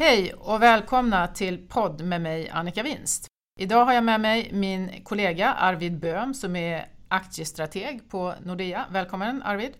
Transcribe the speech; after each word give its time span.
Hej 0.00 0.32
och 0.32 0.62
välkomna 0.62 1.28
till 1.28 1.68
podd 1.68 2.04
med 2.04 2.20
mig 2.20 2.50
Annika 2.50 2.82
Winst. 2.82 3.26
Idag 3.60 3.84
har 3.84 3.92
jag 3.92 4.04
med 4.04 4.20
mig 4.20 4.50
min 4.52 5.04
kollega 5.04 5.52
Arvid 5.52 5.98
Böhm 5.98 6.34
som 6.34 6.56
är 6.56 6.88
aktiestrateg 7.08 8.10
på 8.10 8.34
Nordea. 8.42 8.84
Välkommen 8.90 9.42
Arvid! 9.42 9.72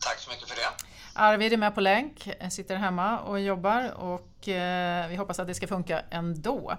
Tack 0.00 0.18
så 0.18 0.30
mycket 0.30 0.48
för 0.48 0.56
det! 0.56 0.84
Arvid 1.14 1.52
är 1.52 1.56
med 1.56 1.74
på 1.74 1.80
länk, 1.80 2.28
sitter 2.50 2.76
hemma 2.76 3.18
och 3.18 3.40
jobbar 3.40 3.92
och 3.92 4.48
eh, 4.48 5.08
vi 5.08 5.16
hoppas 5.16 5.38
att 5.38 5.46
det 5.46 5.54
ska 5.54 5.66
funka 5.66 6.02
ändå. 6.10 6.70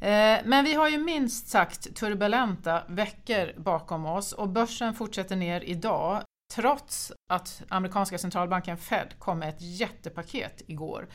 Eh, 0.00 0.38
men 0.44 0.64
vi 0.64 0.74
har 0.74 0.88
ju 0.88 0.98
minst 0.98 1.48
sagt 1.48 1.96
turbulenta 1.96 2.82
veckor 2.88 3.60
bakom 3.60 4.06
oss 4.06 4.32
och 4.32 4.48
börsen 4.48 4.94
fortsätter 4.94 5.36
ner 5.36 5.60
idag 5.60 6.22
trots 6.54 7.12
att 7.32 7.62
amerikanska 7.68 8.18
centralbanken 8.18 8.76
Fed 8.76 9.14
kom 9.18 9.38
med 9.38 9.48
ett 9.48 9.60
jättepaket 9.60 10.62
igår 10.66 11.08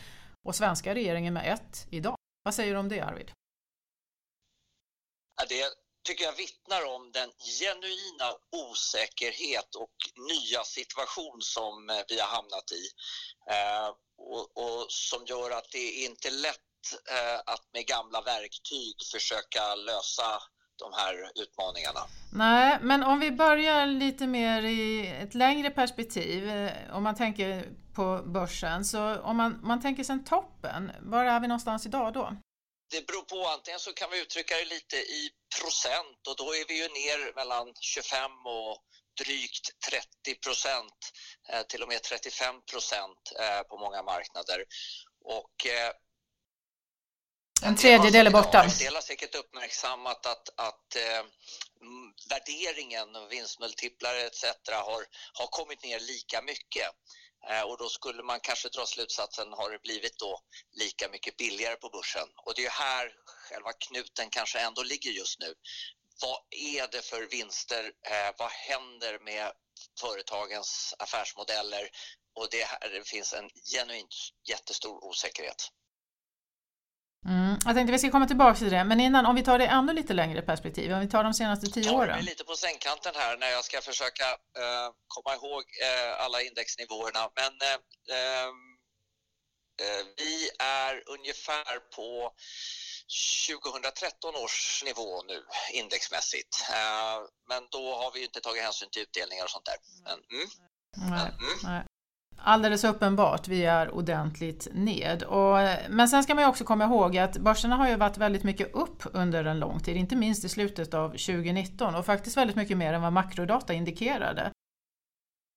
och 0.44 0.56
svenska 0.56 0.96
regeringen 0.96 1.34
med 1.34 1.54
ett 1.54 1.88
idag. 1.92 2.18
Vad 2.44 2.56
säger 2.56 2.74
du 2.74 2.80
om 2.80 2.90
det 2.90 3.02
Arvid? 3.02 3.32
Det 5.50 5.74
tycker 6.04 6.26
jag 6.26 6.34
vittnar 6.34 6.86
om 6.96 7.12
den 7.12 7.32
genuina 7.60 8.38
osäkerhet 8.52 9.76
och 9.76 9.96
nya 10.30 10.64
situation 10.64 11.42
som 11.42 11.90
eh, 11.90 12.02
vi 12.10 12.20
har 12.20 12.28
hamnat 12.28 12.72
i 12.72 12.84
eh, 13.50 13.88
och, 14.18 14.58
och 14.58 14.86
som 14.90 15.26
gör 15.26 15.52
att 15.52 15.72
det 15.72 15.92
inte 15.92 16.28
är 16.28 16.32
lätt 16.32 16.84
eh, 17.12 17.40
att 17.46 17.66
med 17.74 17.86
gamla 17.86 18.22
verktyg 18.22 18.96
försöka 19.12 19.76
lösa 19.76 20.42
de 20.80 20.94
här 20.94 21.32
utmaningarna. 21.44 22.00
Nej, 22.34 22.78
men 22.82 23.04
om 23.04 23.20
vi 23.20 23.32
börjar 23.32 23.86
lite 23.86 24.28
mer 24.28 24.64
i 24.64 25.08
ett 25.08 25.36
längre 25.36 25.70
perspektiv, 25.70 26.52
om 26.92 27.04
man 27.04 27.16
tänker 27.16 27.70
på 27.96 28.22
börsen, 28.26 28.86
så 28.86 29.22
om 29.22 29.38
man, 29.38 29.60
man 29.64 29.82
tänker 29.82 30.04
sen 30.04 30.26
toppen, 30.26 30.92
var 31.02 31.26
är 31.26 31.40
vi 31.40 31.48
någonstans 31.48 31.86
idag 31.86 32.14
då? 32.14 32.38
Det 32.92 33.08
beror 33.08 33.22
på, 33.22 33.48
antingen 33.48 33.80
så 33.80 33.94
kan 33.94 34.10
vi 34.12 34.22
uttrycka 34.22 34.56
det 34.56 34.66
lite 34.66 34.96
i 34.96 35.30
procent 35.62 36.28
och 36.30 36.36
då 36.38 36.44
är 36.44 36.68
vi 36.68 36.76
ju 36.82 36.88
ner 36.88 37.36
mellan 37.36 37.74
25 37.82 38.32
och 38.46 38.78
drygt 39.22 39.66
30 39.90 40.40
procent, 40.46 41.00
eh, 41.50 41.62
till 41.62 41.84
och 41.84 41.88
med 41.88 42.04
35 42.04 42.62
procent 42.72 43.24
eh, 43.40 43.62
på 43.70 43.78
många 43.78 44.04
marknader. 44.04 44.66
Och 45.38 45.56
eh, 45.66 45.92
en 47.66 47.76
tredjedel 47.76 48.28
är 48.28 48.32
borta. 48.32 48.64
En 48.64 48.78
del 48.78 48.96
har 48.96 49.02
säkert 49.02 49.36
uppmärksammat 49.36 50.26
att, 50.26 50.50
att 50.56 50.96
eh, 50.96 51.24
värderingen 52.30 53.16
och 53.16 53.32
vinstmultiplar 53.32 54.16
etc. 54.16 54.44
Har, 54.72 55.04
har 55.34 55.48
kommit 55.48 55.84
ner 55.84 56.00
lika 56.00 56.42
mycket. 56.42 56.88
Eh, 57.50 57.62
och 57.62 57.78
då 57.78 57.90
skulle 57.90 58.24
man 58.24 58.40
kanske 58.40 58.70
dra 58.70 58.86
slutsatsen, 58.86 59.54
har 59.54 59.72
det 59.72 59.82
blivit 59.82 60.18
då 60.18 60.40
lika 60.72 61.10
mycket 61.10 61.38
billigare 61.38 61.76
på 61.76 61.90
börsen? 61.90 62.28
Och 62.46 62.54
det 62.56 62.66
är 62.66 62.70
här 62.70 63.12
själva 63.26 63.74
knuten 63.74 64.30
kanske 64.30 64.60
ändå 64.60 64.84
ligger 64.84 65.12
just 65.12 65.40
nu. 65.40 65.54
Vad 66.22 66.40
är 66.50 66.88
det 66.92 67.02
för 67.02 67.22
vinster? 67.22 67.84
Eh, 67.84 68.32
vad 68.38 68.52
händer 68.52 69.20
med 69.20 69.52
företagens 70.00 70.94
affärsmodeller? 71.00 71.90
Och 72.36 72.48
det, 72.52 72.64
här, 72.64 72.90
det 72.90 73.08
finns 73.08 73.34
en 73.34 73.50
genuint 73.74 74.16
jättestor 74.50 75.04
osäkerhet. 75.04 75.70
Mm, 77.26 77.58
jag 77.66 77.76
tänkte 77.76 77.92
vi 77.92 78.00
ska 78.00 78.12
komma 78.12 78.28
tillbaka 78.28 78.60
till 78.60 78.70
det, 78.70 78.84
men 78.84 79.00
innan 79.00 79.26
om 79.26 79.36
vi 79.36 79.44
tar 79.44 79.60
det 79.60 79.66
ännu 79.66 79.94
lite 79.94 80.14
längre 80.14 80.42
perspektiv, 80.42 80.94
om 80.94 81.00
vi 81.00 81.10
tar 81.10 81.24
de 81.24 81.34
senaste 81.34 81.68
tio 81.68 81.92
åren. 81.92 82.10
Jag 82.10 82.18
tar 82.18 82.26
lite 82.26 82.44
på 82.44 82.56
sängkanten 82.56 83.14
här 83.16 83.38
när 83.38 83.50
jag 83.50 83.66
ska 83.66 83.82
försöka 83.82 84.24
uh, 84.24 84.90
komma 85.08 85.36
ihåg 85.36 85.64
uh, 85.64 86.26
alla 86.26 86.42
indexnivåerna, 86.42 87.30
men 87.36 87.54
uh, 87.54 88.52
vi 90.18 90.50
är 90.60 91.04
ungefär 91.10 91.80
på 91.96 92.32
2013 93.50 94.36
års 94.36 94.84
nivå 94.86 95.24
nu 95.28 95.44
indexmässigt. 95.74 96.66
Men 97.50 97.68
då 97.72 97.96
har 97.96 98.12
vi 98.14 98.24
inte 98.24 98.42
tagit 98.42 98.64
hänsyn 98.64 98.90
till 98.92 99.02
utdelningar 99.02 99.44
och 99.44 99.50
sånt 99.50 99.66
där. 99.66 99.78
Men, 100.04 100.14
mm. 100.14 100.50
Nej, 101.12 101.32
mm. 101.40 101.60
nej 101.64 101.84
alldeles 102.44 102.84
uppenbart, 102.84 103.48
vi 103.48 103.66
är 103.66 103.96
ordentligt 103.96 104.68
ned. 104.74 105.24
Och, 105.24 105.58
men 105.90 106.08
sen 106.08 106.24
ska 106.24 106.36
man 106.36 106.44
ju 106.44 106.50
också 106.50 106.64
komma 106.64 106.84
ihåg 106.84 107.18
att 107.18 107.38
börserna 107.38 107.76
har 107.76 107.90
ju 107.90 107.96
varit 107.96 108.18
väldigt 108.18 108.44
mycket 108.44 108.76
upp 108.76 109.04
under 109.14 109.46
en 109.46 109.60
lång 109.60 109.80
tid, 109.80 109.96
inte 109.96 110.16
minst 110.16 110.46
i 110.46 110.50
slutet 110.50 110.94
av 110.94 111.10
2019 111.10 111.96
och 111.96 112.06
faktiskt 112.06 112.38
väldigt 112.38 112.56
mycket 112.56 112.78
mer 112.78 112.94
än 112.94 113.02
vad 113.02 113.14
makrodata 113.14 113.74
indikerade. 113.74 114.52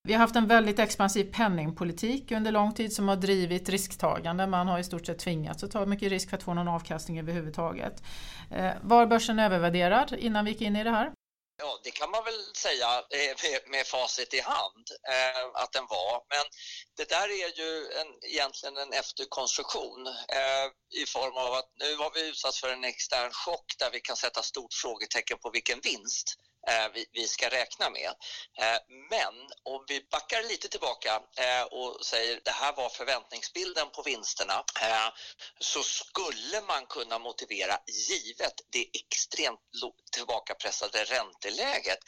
Vi 0.07 0.13
har 0.13 0.21
haft 0.21 0.37
en 0.37 0.47
väldigt 0.47 0.79
expansiv 0.79 1.33
penningpolitik 1.33 2.33
under 2.33 2.53
lång 2.53 2.73
tid 2.73 2.93
som 2.93 3.09
har 3.09 3.17
drivit 3.17 3.69
risktagande. 3.69 4.47
Man 4.47 4.69
har 4.69 4.79
i 4.79 4.85
stort 4.85 5.07
sett 5.07 5.19
tvingats 5.19 5.65
att 5.65 5.71
ta 5.71 5.87
mycket 5.87 6.09
risk 6.09 6.31
för 6.31 6.37
att 6.37 6.43
få 6.43 6.55
någon 6.55 6.69
avkastning 6.69 7.19
överhuvudtaget. 7.19 8.03
Eh, 8.51 8.71
var 8.83 9.07
börsen 9.07 9.39
övervärderad 9.39 10.15
innan 10.19 10.45
vi 10.45 10.51
gick 10.51 10.61
in 10.61 10.77
i 10.77 10.85
det 10.85 10.91
här? 10.91 11.13
Ja, 11.59 11.81
det 11.85 11.91
kan 11.91 12.11
man 12.11 12.25
väl 12.25 12.45
säga 12.57 13.05
eh, 13.11 13.61
med, 13.67 13.87
facit 13.87 14.35
i 14.35 14.41
hand 14.41 14.87
eh, 15.09 15.63
att 15.63 15.73
den 15.73 15.87
var. 15.87 16.23
Men 16.29 16.45
det 16.97 17.09
där 17.09 17.29
är 17.29 17.59
ju 17.59 17.93
en, 18.01 18.31
egentligen 18.31 18.77
en 18.77 18.93
efterkonstruktion 18.93 20.07
eh, 20.07 20.67
i 21.03 21.07
form 21.07 21.37
av 21.37 21.53
att 21.55 21.71
nu 21.75 21.97
har 21.97 22.11
vi 22.15 22.29
utsatts 22.29 22.61
för 22.61 22.73
en 22.73 22.85
extern 22.85 23.33
chock 23.33 23.75
där 23.79 23.91
vi 23.91 24.01
kan 24.01 24.17
sätta 24.17 24.43
stort 24.43 24.75
frågetecken 24.75 25.39
på 25.39 25.51
vilken 25.51 25.81
vinst 25.81 26.35
Eh, 26.69 26.89
vi 27.13 27.29
ska 27.29 27.49
räkna 27.49 27.91
med. 27.91 28.11
Eh, 28.59 28.79
men 29.11 29.35
om 29.63 29.85
vi 29.89 30.07
backar 30.11 30.43
lite 30.43 30.69
tillbaka 30.69 31.23
eh, 31.39 31.63
och 31.63 32.07
säger 32.07 32.41
det 32.45 32.51
här 32.51 32.73
var 32.77 32.89
förväntningsbilden 32.89 33.91
på 33.91 34.03
vinsterna 34.03 34.65
så 35.61 35.83
skulle 35.83 36.61
man 36.61 36.87
kunna 36.87 37.19
motivera, 37.19 37.79
givet 38.11 38.55
det 38.73 38.87
extremt 38.93 39.61
tillbakapressade 40.13 41.05
ränteläget, 41.05 41.99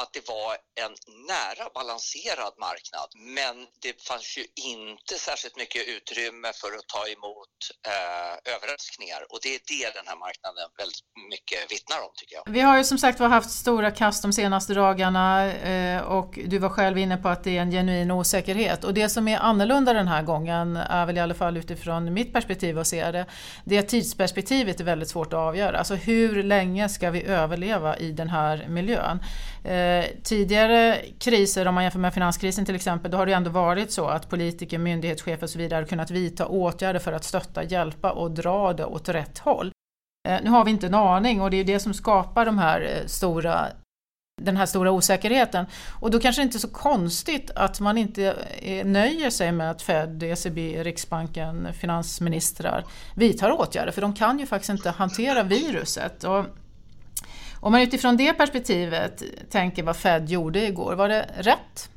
att 0.00 0.12
det 0.16 0.28
var 0.28 0.52
en 0.84 0.92
nära 1.34 1.64
balanserad 1.78 2.54
marknad. 2.68 3.08
Men 3.38 3.54
det 3.84 3.94
fanns 4.08 4.28
ju 4.38 4.44
inte 4.74 5.14
särskilt 5.28 5.56
mycket 5.56 5.82
utrymme 5.96 6.50
för 6.60 6.70
att 6.78 6.88
ta 6.96 7.02
emot 7.16 7.54
eh, 7.92 8.52
överraskningar 8.54 9.20
och 9.30 9.38
det 9.42 9.50
är 9.54 9.60
det 9.74 9.94
den 9.98 10.06
här 10.10 10.18
marknaden 10.26 10.66
väldigt 10.80 11.02
mycket 11.32 11.58
vittnar 11.72 11.98
om 12.06 12.12
tycker 12.16 12.34
jag. 12.36 12.44
Vi 12.56 12.60
har 12.60 12.76
ju 12.78 12.84
som 12.84 12.98
sagt 12.98 13.20
var 13.20 13.28
haft 13.28 13.50
stora 13.50 13.90
kast 13.90 14.22
de 14.22 14.32
senaste 14.32 14.74
dagarna 14.74 15.52
eh, 15.52 16.00
och 16.02 16.38
du 16.46 16.58
var 16.58 16.68
själv 16.68 16.98
inne 16.98 17.16
på 17.16 17.28
att 17.28 17.44
det 17.44 17.56
är 17.56 17.62
en 17.62 17.70
genuin 17.70 18.10
osäkerhet 18.10 18.84
och 18.84 18.94
det 18.94 19.08
som 19.08 19.28
är 19.28 19.38
annorlunda 19.38 19.92
den 19.92 20.08
här 20.08 20.22
gången 20.22 20.76
är 20.76 21.06
väl 21.06 21.16
i 21.16 21.20
alla 21.20 21.34
fall 21.34 21.56
utifrån 21.56 22.14
mitt 22.14 22.32
perspektiv 22.32 22.78
att 22.78 22.86
se 22.86 23.10
det, 23.10 23.26
det 23.64 23.82
tidsperspektivet 23.82 24.80
är 24.80 24.84
väldigt 24.84 25.08
svårt 25.08 25.32
att 25.32 25.38
avgöra. 25.38 25.78
Alltså 25.78 25.94
hur 25.94 26.42
länge 26.42 26.88
ska 26.88 27.10
vi 27.10 27.24
överleva 27.24 27.96
i 27.96 28.12
den 28.12 28.28
här 28.28 28.66
miljön? 28.68 29.20
Eh, 29.64 30.04
tidigare 30.22 31.00
kriser, 31.18 31.66
om 31.66 31.74
man 31.74 31.84
jämför 31.84 31.98
med 31.98 32.14
finanskrisen 32.14 32.64
till 32.64 32.74
exempel, 32.74 33.10
då 33.10 33.16
har 33.16 33.26
det 33.26 33.32
ändå 33.32 33.50
varit 33.50 33.92
så 33.92 34.06
att 34.06 34.28
politiker, 34.28 34.78
myndighetschefer 34.78 35.42
och 35.44 35.50
så 35.50 35.58
vidare 35.58 35.84
kunnat 35.84 36.10
vidta 36.10 36.46
åtgärder 36.46 37.00
för 37.00 37.12
att 37.12 37.24
stötta, 37.24 37.62
hjälpa 37.62 38.12
och 38.12 38.30
dra 38.30 38.72
det 38.72 38.84
åt 38.84 39.08
rätt 39.08 39.38
håll. 39.38 39.72
Eh, 40.28 40.38
nu 40.42 40.50
har 40.50 40.64
vi 40.64 40.70
inte 40.70 40.86
en 40.86 40.94
aning 40.94 41.40
och 41.40 41.50
det 41.50 41.56
är 41.56 41.64
det 41.64 41.80
som 41.80 41.94
skapar 41.94 42.46
de 42.46 42.58
här 42.58 42.80
eh, 42.80 43.06
stora 43.06 43.66
den 44.42 44.56
här 44.56 44.66
stora 44.66 44.90
osäkerheten. 44.90 45.66
Och 46.00 46.10
då 46.10 46.20
kanske 46.20 46.42
det 46.42 46.44
inte 46.44 46.56
är 46.56 46.60
så 46.60 46.68
konstigt 46.68 47.50
att 47.56 47.80
man 47.80 47.98
inte 47.98 48.36
eh, 48.58 48.86
nöjer 48.86 49.30
sig 49.30 49.52
med 49.52 49.70
att 49.70 49.82
Fed, 49.82 50.22
ECB, 50.22 50.82
Riksbanken, 50.82 51.68
finansministrar 51.72 52.84
vidtar 53.14 53.50
åtgärder, 53.50 53.92
för 53.92 54.00
de 54.00 54.14
kan 54.14 54.38
ju 54.38 54.46
faktiskt 54.46 54.70
inte 54.70 54.90
hantera 54.90 55.42
viruset. 55.42 56.24
Och 56.24 56.44
om 57.64 57.72
man 57.72 57.80
utifrån 57.80 58.16
det 58.16 58.32
perspektivet 58.32 59.22
tänker 59.50 59.82
vad 59.82 59.96
Fed 59.96 60.28
gjorde 60.28 60.60
igår, 60.60 60.94
var 60.94 61.08
det 61.08 61.22
rätt? 61.38 61.88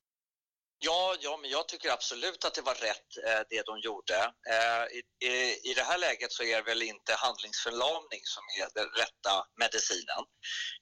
Ja, 0.79 1.16
ja, 1.19 1.38
men 1.41 1.50
jag 1.50 1.67
tycker 1.67 1.91
absolut 1.91 2.45
att 2.45 2.55
det 2.55 2.61
var 2.61 2.75
rätt 2.75 3.09
eh, 3.25 3.41
det 3.50 3.66
de 3.66 3.79
gjorde. 3.79 4.17
Eh, 4.53 4.83
i, 5.29 5.34
i, 5.69 5.73
det 5.73 5.84
här 5.84 5.97
läget 5.97 6.31
så 6.31 6.43
är 6.43 6.55
det 6.55 6.61
väl 6.61 6.81
inte 6.81 7.14
handlingsförlamning 7.25 8.23
som 8.23 8.43
är 8.61 8.67
den 8.79 8.90
rätta 9.02 9.34
medicinen. 9.64 10.23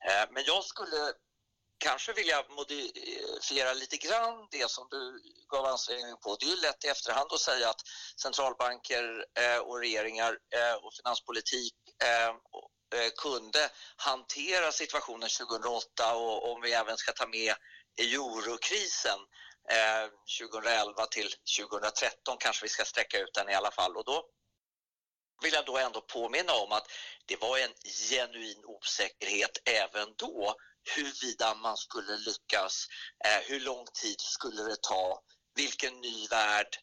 Eh, 0.07 0.25
men 0.33 0.43
jag 0.47 0.63
skulle 0.63 1.01
kanske 1.77 2.13
vilja 2.13 2.37
modifiera 2.57 3.73
lite 3.73 3.97
grann 3.97 4.47
det 4.51 4.69
som 4.71 4.87
du 4.89 5.01
gav 5.53 5.65
ansträngning 5.65 6.17
på. 6.23 6.35
Det 6.39 6.45
är 6.45 6.55
ju 6.55 6.61
lätt 6.61 6.85
i 6.85 6.87
efterhand 6.87 7.29
att 7.33 7.47
säga 7.49 7.69
att 7.69 7.81
centralbanker 8.21 9.05
eh, 9.41 9.59
och 9.67 9.79
regeringar 9.79 10.31
eh, 10.57 10.75
och 10.83 10.93
finanspolitik 10.99 11.75
Eh, 12.03 12.31
Eh, 12.95 13.11
kunde 13.17 13.69
hantera 13.95 14.71
situationen 14.71 15.29
2008 15.29 16.15
och 16.15 16.51
om 16.51 16.61
vi 16.61 16.73
även 16.73 16.97
ska 16.97 17.11
ta 17.11 17.27
med 17.27 17.55
eurokrisen 17.97 19.19
eh, 19.71 20.09
2011 20.39 21.05
till 21.05 21.29
2013 21.59 22.37
kanske 22.39 22.65
vi 22.65 22.69
ska 22.69 22.85
sträcka 22.85 23.19
ut 23.19 23.33
den 23.33 23.49
i 23.49 23.53
alla 23.53 23.71
fall 23.71 23.97
och 23.97 24.05
då 24.05 24.25
vill 25.43 25.53
jag 25.53 25.65
då 25.65 25.77
ändå 25.77 26.01
påminna 26.01 26.53
om 26.53 26.71
att 26.71 26.87
det 27.25 27.41
var 27.41 27.57
en 27.57 27.73
genuin 28.09 28.61
osäkerhet 28.65 29.57
även 29.65 30.13
då 30.15 30.55
huruvida 30.95 31.55
man 31.55 31.77
skulle 31.77 32.17
lyckas, 32.17 32.87
eh, 33.25 33.41
hur 33.43 33.59
lång 33.59 33.85
tid 34.01 34.21
skulle 34.21 34.63
det 34.63 34.81
ta, 34.81 35.21
vilken 35.55 36.01
ny 36.01 36.27
värld 36.27 36.77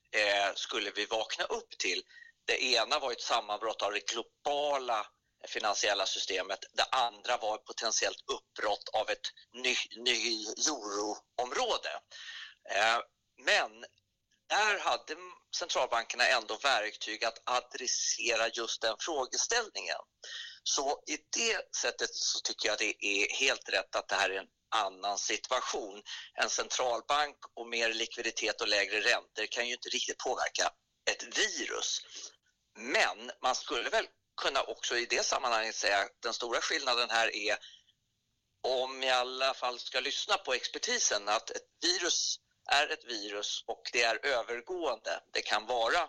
skulle 0.55 0.91
vi 0.91 1.07
vakna 1.07 1.45
upp 1.45 1.79
till? 1.79 2.03
det 2.45 2.65
ena 2.65 2.99
var 2.99 3.13
ett 3.13 3.21
sammanbrott 3.21 3.83
av 3.83 3.93
det 3.93 4.07
globala 4.13 5.07
finansiella 5.49 6.07
systemet. 6.07 6.59
Det 6.73 6.85
andra 6.91 7.37
var 7.37 7.55
ett 7.55 7.65
potentiellt 7.65 8.25
uppbrott 8.27 8.89
av 8.93 9.11
ett 9.11 9.27
ny, 9.53 9.77
ny 9.97 10.45
euroområde. 10.45 12.01
Eh, 12.71 12.99
men 13.45 13.85
där 14.49 14.79
hade 14.79 15.17
centralbankerna 15.57 16.27
ändå 16.27 16.57
verktyg 16.63 17.25
att 17.25 17.43
adressera 17.45 18.49
just 18.49 18.83
den 18.83 18.97
frågeställningen. 19.01 19.99
Så 20.63 21.03
i 21.07 21.17
det 21.37 21.77
sättet 21.77 22.15
så 22.15 22.41
tycker 22.41 22.69
jag 22.69 22.79
det 22.79 23.07
är 23.07 23.33
helt 23.33 23.69
rätt 23.69 23.97
att 23.97 24.09
det 24.09 24.15
här 24.15 24.31
är 24.31 24.39
en 24.39 24.49
annan 24.75 25.19
situation. 25.19 26.03
En 26.35 26.51
centralbank 26.51 27.37
och 27.55 27.67
mer 27.69 27.95
likviditet 27.95 28.61
och 28.61 28.69
lägre 28.69 29.01
räntor 29.01 29.47
kan 29.51 29.67
ju 29.67 29.75
inte 29.75 29.89
riktigt 29.89 30.19
påverka 30.19 30.71
ett 31.11 31.39
virus. 31.39 32.01
Men 32.79 33.31
man 33.43 33.55
skulle 33.55 33.91
väl 33.91 34.07
kunna 34.37 34.63
också 34.63 34.97
i 34.97 35.07
det 35.07 35.27
sammanhanget 35.27 35.75
säga 35.75 35.99
att 35.99 36.23
den 36.23 36.35
stora 36.35 36.61
skillnaden 36.61 37.11
här 37.11 37.37
är 37.37 37.57
om 38.63 39.03
i 39.03 39.11
alla 39.11 39.55
fall 39.55 39.79
ska 39.79 40.01
lyssna 40.01 40.37
på 40.37 40.55
expertisen 40.55 41.29
att 41.29 41.51
ett 41.51 41.69
virus 41.81 42.39
är 42.71 42.93
ett 42.93 43.05
virus 43.05 43.65
och 43.67 43.83
det 43.93 44.03
är 44.03 44.27
övergående. 44.27 45.21
Det 45.33 45.43
kan 45.43 45.67
vara 45.67 46.09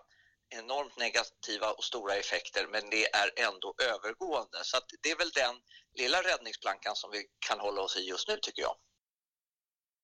enormt 0.49 0.97
negativa 0.97 1.71
och 1.71 1.83
stora 1.83 2.15
effekter 2.15 2.67
men 2.67 2.89
det 2.89 3.15
är 3.15 3.31
ändå 3.35 3.75
övergående. 3.81 4.63
Så 4.63 4.79
det 5.01 5.11
är 5.11 5.17
väl 5.17 5.31
den 5.31 5.55
lilla 5.93 6.23
räddningsplankan 6.23 6.95
som 6.95 7.11
vi 7.11 7.25
kan 7.47 7.59
hålla 7.59 7.81
oss 7.81 7.97
i 7.97 8.09
just 8.09 8.27
nu 8.27 8.37
tycker 8.37 8.61
jag. 8.61 8.75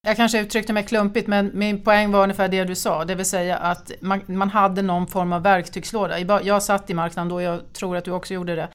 Jag 0.10 0.18
kanske 0.18 0.40
uttryckte 0.40 0.74
mig 0.74 0.84
klumpigt 0.84 1.28
men 1.28 1.52
min 1.54 1.84
poäng 1.84 2.12
var 2.12 2.24
ungefär 2.24 2.48
det 2.48 2.64
du 2.64 2.76
sa, 2.76 3.06
det 3.06 3.16
vill 3.16 3.26
säga 3.26 3.58
att 3.58 3.92
man, 4.02 4.22
man 4.26 4.50
hade 4.50 4.82
någon 4.82 5.08
form 5.08 5.34
av 5.34 5.44
verktygslåda. 5.44 6.42
Jag 6.42 6.64
satt 6.64 6.90
i 6.90 6.94
marknaden 6.94 7.30
då, 7.30 7.42
jag 7.42 7.74
tror 7.74 7.98
att 7.98 8.06
du 8.06 8.12
också 8.12 8.34
gjorde 8.34 8.56
det. 8.56 8.70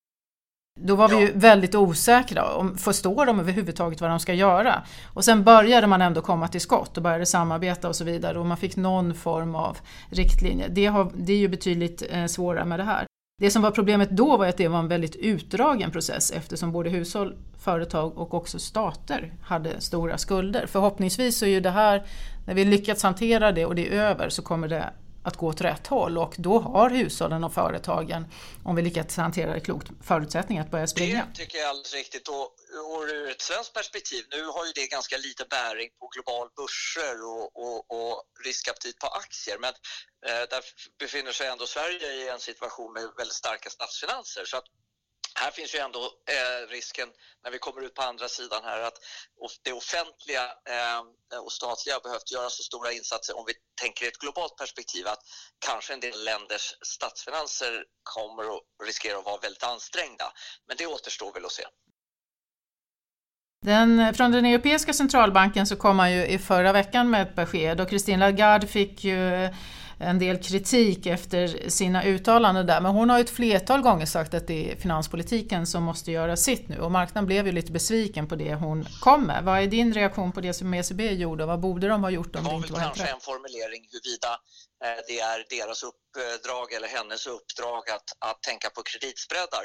Då 0.80 0.94
var 0.94 1.08
vi 1.08 1.20
ju 1.20 1.32
väldigt 1.34 1.74
osäkra, 1.74 2.54
om, 2.54 2.78
förstår 2.78 3.26
de 3.26 3.40
överhuvudtaget 3.40 4.00
vad 4.00 4.10
de 4.10 4.20
ska 4.20 4.34
göra? 4.34 4.82
Och 5.14 5.24
sen 5.24 5.44
började 5.44 5.86
man 5.86 6.02
ändå 6.02 6.20
komma 6.20 6.48
till 6.48 6.60
skott 6.60 6.96
och 6.96 7.02
började 7.02 7.26
samarbeta 7.26 7.88
och 7.88 7.96
så 7.96 8.04
vidare 8.04 8.38
och 8.38 8.46
man 8.46 8.56
fick 8.56 8.76
någon 8.76 9.14
form 9.14 9.54
av 9.54 9.78
riktlinje. 10.10 10.68
Det, 10.68 10.86
har, 10.86 11.10
det 11.14 11.32
är 11.32 11.38
ju 11.38 11.48
betydligt 11.48 12.02
eh, 12.10 12.26
svårare 12.26 12.64
med 12.64 12.78
det 12.78 12.84
här. 12.84 13.06
Det 13.36 13.50
som 13.50 13.62
var 13.62 13.70
problemet 13.70 14.10
då 14.10 14.36
var 14.36 14.46
att 14.46 14.56
det 14.56 14.68
var 14.68 14.78
en 14.78 14.88
väldigt 14.88 15.16
utdragen 15.16 15.90
process 15.90 16.30
eftersom 16.30 16.72
både 16.72 16.90
hushåll, 16.90 17.36
företag 17.58 18.18
och 18.18 18.34
också 18.34 18.58
stater 18.58 19.32
hade 19.42 19.80
stora 19.80 20.18
skulder. 20.18 20.66
Förhoppningsvis 20.66 21.38
så 21.38 21.44
är 21.44 21.50
ju 21.50 21.60
det 21.60 21.70
här, 21.70 22.06
när 22.46 22.54
vi 22.54 22.64
lyckats 22.64 23.02
hantera 23.02 23.52
det 23.52 23.66
och 23.66 23.74
det 23.74 23.88
är 23.88 24.00
över 24.02 24.28
så 24.28 24.42
kommer 24.42 24.68
det 24.68 24.90
att 25.24 25.36
gå 25.36 25.46
åt 25.46 25.60
rätt 25.60 25.86
håll. 25.86 26.18
Och 26.18 26.34
då 26.38 26.58
har 26.58 26.90
hushållen 26.90 27.44
och 27.44 27.54
företagen, 27.54 28.26
om 28.64 28.76
vi 28.76 28.82
lyckas 28.82 29.16
hantera 29.16 29.52
det 29.54 29.60
klokt, 29.60 29.88
förutsättningar 30.02 30.62
att 30.64 30.70
börja 30.70 30.86
springa. 30.86 31.26
Det 31.32 31.38
tycker 31.38 31.58
jag 31.58 31.64
är 31.64 31.70
alldeles 31.70 31.94
riktigt. 31.94 32.28
Och, 32.28 32.46
och 32.92 33.02
ur 33.08 33.30
ett 33.30 33.42
svenskt 33.42 33.74
perspektiv, 33.74 34.24
nu 34.30 34.44
har 34.44 34.66
ju 34.66 34.72
det 34.72 34.86
ganska 34.86 35.16
lite 35.16 35.44
bäring 35.50 35.88
på 35.98 36.08
global 36.14 36.48
börser 36.56 37.16
och, 37.32 37.46
och, 37.62 37.78
och 37.96 38.22
riskaptit 38.44 38.98
på 38.98 39.06
aktier. 39.06 39.58
Men 39.64 39.74
eh, 40.26 40.44
där 40.50 40.62
befinner 40.98 41.32
sig 41.32 41.46
ändå 41.48 41.66
Sverige 41.66 42.08
i 42.12 42.28
en 42.28 42.40
situation 42.40 42.92
med 42.92 43.02
väldigt 43.16 43.40
starka 43.44 43.70
statsfinanser. 43.70 44.44
Så 44.44 44.56
att 44.56 44.68
här 45.40 45.50
finns 45.50 45.74
ju 45.74 45.78
ändå 45.78 46.00
eh, 46.34 46.68
risken 46.68 47.08
när 47.44 47.50
vi 47.50 47.58
kommer 47.58 47.80
ut 47.86 47.94
på 47.94 48.02
andra 48.02 48.28
sidan 48.28 48.62
här 48.64 48.80
att 48.80 48.98
det 49.64 49.72
offentliga 49.72 50.44
eh, 50.44 51.38
och 51.44 51.52
statliga 51.52 51.94
har 51.94 52.02
behövt 52.02 52.32
göra 52.32 52.50
så 52.50 52.62
stora 52.62 52.92
insatser 52.92 53.38
om 53.38 53.44
vi 53.46 53.54
tänker 53.82 54.04
i 54.04 54.08
ett 54.08 54.18
globalt 54.18 54.56
perspektiv 54.56 55.06
att 55.06 55.22
kanske 55.66 55.94
en 55.94 56.00
del 56.00 56.24
länders 56.24 56.74
statsfinanser 56.86 57.84
kommer 58.02 58.42
att 58.42 58.62
riskera 58.86 59.18
att 59.18 59.24
vara 59.24 59.40
väldigt 59.40 59.62
ansträngda. 59.62 60.32
Men 60.68 60.76
det 60.76 60.86
återstår 60.86 61.32
väl 61.32 61.44
att 61.44 61.52
se. 61.52 61.64
Den, 63.64 64.14
från 64.14 64.32
den 64.32 64.46
Europeiska 64.46 64.92
centralbanken 64.92 65.66
så 65.66 65.76
kom 65.76 65.96
man 65.96 66.12
ju 66.12 66.26
i 66.26 66.38
förra 66.38 66.72
veckan 66.72 67.10
med 67.10 67.22
ett 67.22 67.34
besked 67.34 67.80
och 67.80 67.88
Christine 67.88 68.26
Lagarde 68.26 68.66
fick 68.66 69.04
ju 69.04 69.48
en 69.98 70.18
del 70.18 70.42
kritik 70.42 71.06
efter 71.06 71.70
sina 71.70 72.04
uttalanden 72.04 72.66
där. 72.66 72.80
Men 72.80 72.92
hon 72.92 73.10
har 73.10 73.20
ett 73.20 73.30
flertal 73.30 73.82
gånger 73.82 74.06
sagt 74.06 74.34
att 74.34 74.46
det 74.46 74.72
är 74.72 74.76
finanspolitiken 74.76 75.66
som 75.66 75.82
måste 75.82 76.12
göra 76.12 76.36
sitt 76.36 76.68
nu 76.68 76.80
och 76.80 76.90
marknaden 76.90 77.26
blev 77.26 77.46
ju 77.46 77.52
lite 77.52 77.72
besviken 77.72 78.28
på 78.28 78.36
det 78.36 78.54
hon 78.54 78.86
kom 79.00 79.26
med. 79.26 79.44
Vad 79.44 79.62
är 79.62 79.66
din 79.66 79.94
reaktion 79.94 80.32
på 80.32 80.40
det 80.40 80.54
som 80.54 80.74
ECB 80.74 81.12
gjorde 81.12 81.44
och 81.44 81.48
vad 81.48 81.60
borde 81.60 81.88
de 81.88 82.02
ha 82.02 82.10
gjort 82.10 82.36
om 82.36 82.44
det, 82.44 82.50
det 82.50 82.56
inte 82.56 82.72
var 82.72 82.80
kanske 82.80 83.06
en 83.06 83.20
formulering 83.20 83.88
huruvida 83.92 84.32
eh, 84.84 85.00
det 85.06 85.20
är 85.20 85.46
deras 85.50 85.82
uppdrag 85.82 86.72
eller 86.72 86.88
hennes 86.88 87.26
uppdrag 87.26 87.90
att, 87.90 88.08
att 88.18 88.42
tänka 88.42 88.70
på 88.70 88.82
kreditspreadar. 88.82 89.64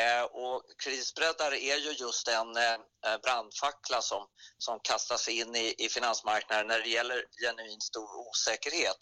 Eh, 0.00 0.24
och 0.24 0.62
kreditspreadar 0.82 1.52
är 1.54 1.76
ju 1.76 1.92
just 2.04 2.28
en 2.28 2.56
eh, 2.56 3.18
brandfackla 3.24 4.00
som, 4.00 4.26
som 4.58 4.80
kastas 4.82 5.28
in 5.28 5.56
i, 5.56 5.74
i 5.78 5.88
finansmarknaden 5.88 6.66
när 6.66 6.80
det 6.80 6.88
gäller 6.88 7.24
genuint 7.44 7.82
stor 7.82 8.08
osäkerhet. 8.28 9.00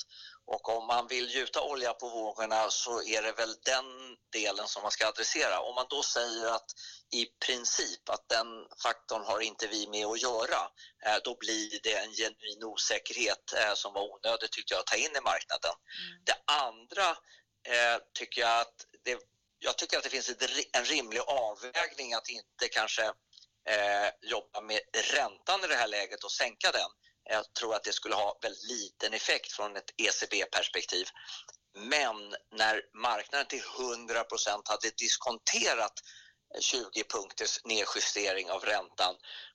Och 0.55 0.69
om 0.69 0.87
man 0.87 1.07
vill 1.07 1.35
gjuta 1.35 1.63
olja 1.63 1.93
på 1.93 2.09
vågorna 2.09 2.71
så 2.71 3.03
är 3.03 3.23
det 3.23 3.33
väl 3.33 3.55
den 3.65 4.17
delen 4.33 4.69
som 4.69 4.83
man 4.83 4.91
ska 4.91 5.07
adressera. 5.07 5.61
Om 5.61 5.75
man 5.75 5.87
då 5.91 6.03
säger 6.03 6.47
att 6.47 6.71
i 7.13 7.27
princip 7.47 8.09
att 8.09 8.29
den 8.29 8.47
faktorn 8.83 9.25
har 9.25 9.41
inte 9.41 9.67
vi 9.67 9.87
med 9.87 10.07
att 10.07 10.23
göra, 10.23 10.61
eh, 11.07 11.17
då 11.25 11.37
blir 11.41 11.81
det 11.83 11.95
en 11.95 12.13
genuin 12.13 12.65
osäkerhet 12.65 13.53
eh, 13.57 13.75
som 13.75 13.93
var 13.93 14.03
onödigt 14.15 14.53
tyckte 14.53 14.75
jag 14.75 14.81
att 14.81 14.87
ta 14.87 14.97
in 14.97 15.17
i 15.17 15.21
marknaden. 15.21 15.75
Mm. 15.75 16.25
Det 16.25 16.39
andra 16.65 17.09
eh, 17.73 17.99
tycker 18.19 18.41
jag 18.41 18.61
att 18.61 18.77
det, 19.05 19.19
jag 19.59 19.79
tycker 19.79 19.99
att 19.99 20.05
det 20.05 20.11
finns 20.11 20.31
en 20.73 20.85
rimlig 20.85 21.21
avvägning 21.21 22.15
att 22.15 22.29
inte 22.29 22.69
kanske 22.71 23.13
jobba 24.23 24.61
med 24.61 24.81
räntan 25.15 25.65
i 25.65 25.67
det 25.67 25.75
här 25.75 25.89
läget 25.89 26.25
och 26.25 26.33
sänka 26.33 26.71
den 26.73 26.91
jag 27.25 27.55
tror 27.55 27.75
att 27.75 27.85
det 27.85 27.93
skulle 27.93 28.15
ha 28.15 28.39
väldigt 28.43 28.65
liten 28.65 29.15
effekt 29.15 29.53
från 29.53 29.77
ett 29.77 29.91
ECB-perspektiv. 29.97 31.09
Men 31.75 32.35
när 32.53 32.83
marknaden 32.95 33.47
till 33.47 33.63
100% 33.63 34.63
hade 34.65 34.91
diskonterat 34.91 35.93
20 36.61 37.05
punkters 37.05 37.65
nedjustering 37.65 38.51
av 38.51 38.65
räntan, 38.65 39.15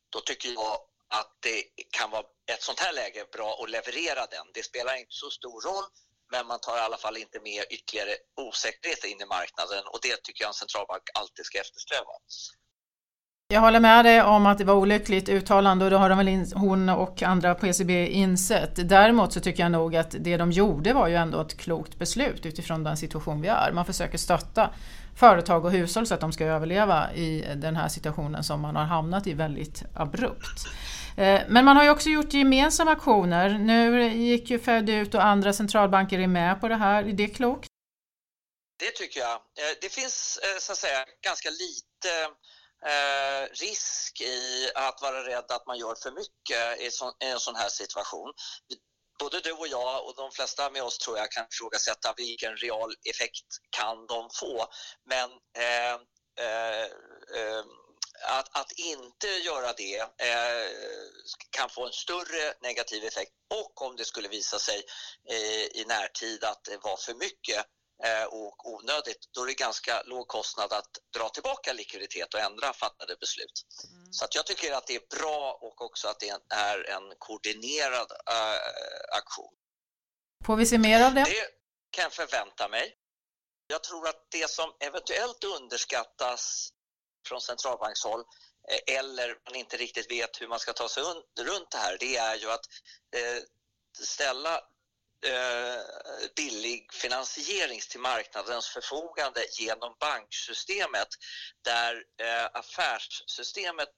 då 0.10 0.20
tycker 0.22 0.50
jag 0.50 0.80
att 1.08 1.38
det 1.40 1.64
kan 1.98 2.12
vara 2.12 2.26
ett 2.52 2.64
sånt 2.64 2.80
här 2.80 2.94
läge 2.94 3.26
bra 3.32 3.64
att 3.64 3.70
leverera 3.70 4.26
den. 4.26 4.48
Det 4.54 4.64
spelar 4.64 4.96
inte 4.96 5.14
så 5.14 5.30
stor 5.30 5.62
roll, 5.62 5.86
men 6.32 6.48
man 6.48 6.60
tar 6.60 6.78
i 6.78 6.80
alla 6.80 6.98
fall 6.98 7.18
inte 7.18 7.40
med 7.40 7.66
ytterligare 7.70 8.18
osäkerhet 8.36 9.04
in 9.04 9.22
i 9.22 9.26
marknaden 9.26 9.84
och 9.88 10.00
det 10.02 10.24
tycker 10.24 10.44
jag 10.44 10.50
en 10.50 10.54
centralbank 10.54 11.04
alltid 11.14 11.46
ska 11.46 11.60
eftersträva. 11.60 12.12
Jag 13.48 13.62
håller 13.62 13.80
med 13.80 14.06
dig 14.06 14.22
om 14.22 14.46
att 14.46 14.58
det 14.58 14.64
var 14.64 14.74
olyckligt 14.74 15.30
uttalande 15.30 15.86
och 15.86 15.92
det 15.92 15.98
har 15.98 16.10
de 16.10 16.18
väl 16.18 16.28
in, 16.28 16.52
hon 16.56 16.90
och 16.90 17.24
andra 17.24 17.56
på 17.56 17.68
ECB 17.68 18.08
insett. 18.08 18.90
Däremot 18.90 19.34
så 19.34 19.40
tycker 19.40 19.64
jag 19.64 19.72
nog 19.72 19.96
att 19.96 20.16
det 20.20 20.38
de 20.38 20.52
gjorde 20.52 20.94
var 20.94 21.08
ju 21.08 21.16
ändå 21.16 21.42
ett 21.42 21.58
klokt 21.58 21.96
beslut 22.00 22.46
utifrån 22.46 22.84
den 22.84 22.98
situation 22.98 23.42
vi 23.42 23.48
är. 23.48 23.72
Man 23.72 23.86
försöker 23.86 24.18
stötta 24.18 24.70
företag 25.18 25.66
och 25.66 25.72
hushåll 25.72 26.08
så 26.08 26.14
att 26.14 26.20
de 26.20 26.32
ska 26.32 26.46
överleva 26.46 27.14
i 27.14 27.46
den 27.56 27.76
här 27.76 27.88
situationen 27.88 28.44
som 28.44 28.62
man 28.62 28.76
har 28.76 28.84
hamnat 28.84 29.28
i 29.28 29.34
väldigt 29.34 29.84
abrupt. 29.96 30.66
Eh, 31.18 31.42
men 31.48 31.66
man 31.66 31.78
har 31.78 31.84
ju 31.84 31.90
också 31.90 32.10
gjort 32.10 32.34
gemensamma 32.34 32.92
aktioner. 32.92 33.50
Nu 33.50 34.08
gick 34.08 34.50
ju 34.50 34.60
Fed 34.60 34.90
ut 34.90 35.16
och 35.16 35.24
andra 35.24 35.54
centralbanker 35.54 36.20
är 36.20 36.28
med 36.28 36.62
på 36.62 36.68
det 36.68 36.76
här. 36.76 37.04
Är 37.04 37.14
det 37.14 37.28
klokt? 37.28 37.70
Det 38.80 38.92
tycker 38.92 39.20
jag. 39.20 39.34
Eh, 39.34 39.76
det 39.82 39.90
finns 39.90 40.40
eh, 40.44 40.60
så 40.60 40.72
att 40.72 40.78
säga 40.78 41.06
ganska 41.22 41.50
lite 41.50 42.10
eh, 42.86 43.48
risk 43.52 44.22
i 44.22 44.72
att 44.76 45.02
vara 45.02 45.28
rädd 45.28 45.52
att 45.52 45.68
man 45.68 45.78
gör 45.78 45.96
för 45.96 46.12
mycket 46.12 46.80
i, 46.80 46.92
så, 46.92 47.14
i 47.24 47.26
en 47.26 47.40
sån 47.40 47.56
här 47.56 47.70
situation. 47.70 48.34
Både 49.20 49.40
du 49.40 49.52
och 49.52 49.68
jag 49.68 50.06
och 50.06 50.16
de 50.16 50.32
flesta 50.32 50.70
med 50.70 50.84
oss 50.84 50.98
tror 50.98 51.18
jag 51.18 51.32
kan 51.32 51.46
ifrågasätta 51.52 52.14
vilken 52.18 52.58
real 52.58 52.96
effekt 53.10 53.46
kan 53.70 54.08
de 54.08 54.30
få. 54.40 54.68
Men 55.06 55.30
eh, 55.58 55.94
eh, 56.46 56.84
eh 56.84 57.66
att, 58.24 58.58
att, 58.58 58.72
inte 58.72 59.28
göra 59.28 59.74
det 59.74 60.00
eh, 60.00 60.70
kan 61.50 61.70
få 61.70 61.86
en 61.86 61.94
större 61.94 62.54
negativ 62.62 63.04
effekt 63.04 63.32
och 63.54 63.82
om 63.82 63.96
det 63.96 64.06
skulle 64.06 64.28
visa 64.28 64.60
sig 64.60 64.84
eh, 65.30 65.82
i 65.82 65.86
närtid 65.88 66.44
att 66.44 66.64
det 66.64 66.78
var 66.78 66.98
för 66.98 67.14
mycket 67.14 67.66
och 68.30 68.74
onödigt, 68.74 69.30
då 69.32 69.44
är 69.44 69.48
det 69.48 69.54
ganska 69.54 70.02
låg 70.06 70.28
kostnad 70.28 70.74
att 70.74 70.98
dra 71.18 71.30
tillbaka 71.30 71.74
likviditet 71.74 72.34
och 72.34 72.40
ändra 72.40 72.74
fattade 72.74 73.16
beslut. 73.16 73.66
Mm. 73.92 74.14
Så 74.14 74.26
att 74.26 74.36
jag 74.36 74.46
tycker 74.46 74.74
att 74.74 74.88
det 74.88 74.96
är 74.96 75.18
bra 75.18 75.60
och 75.62 75.82
också 75.82 76.08
att 76.08 76.20
det 76.20 76.30
är 76.50 76.90
en 76.90 77.16
koordinerad 77.18 78.12
äh, 78.12 79.18
aktion. 79.18 79.54
Får 80.46 80.56
vi 80.56 80.66
se 80.66 80.78
mer 80.78 81.06
av 81.06 81.14
det? 81.14 81.24
Det 81.24 81.48
kan 81.92 82.04
jag 82.04 82.14
förvänta 82.14 82.68
mig. 82.68 82.96
Jag 83.68 83.84
tror 83.84 84.08
att 84.08 84.26
det 84.30 84.50
som 84.50 84.74
eventuellt 84.80 85.44
underskattas 85.44 86.70
från 87.28 87.42
centralbankshåll 87.42 88.20
eh, 88.70 88.98
eller 88.98 89.38
man 89.46 89.56
inte 89.56 89.78
riktigt 89.78 90.12
vet 90.12 90.42
hur 90.42 90.48
man 90.48 90.60
ska 90.60 90.74
ta 90.74 90.90
sig 90.90 91.04
runt 91.40 91.72
det 91.72 91.78
här, 91.78 91.98
det 92.00 92.18
är 92.18 92.36
ju 92.36 92.52
att 92.52 92.66
ställa 94.00 94.56
eh, 95.26 95.82
billig 96.36 96.94
finansiering 96.94 97.80
till 97.90 98.00
marknadens 98.00 98.68
förfogande 98.68 99.46
genom 99.60 99.96
banksystemet 100.00 101.08
där 101.64 102.04
eh, 102.22 102.46
affärssystemet 102.54 103.90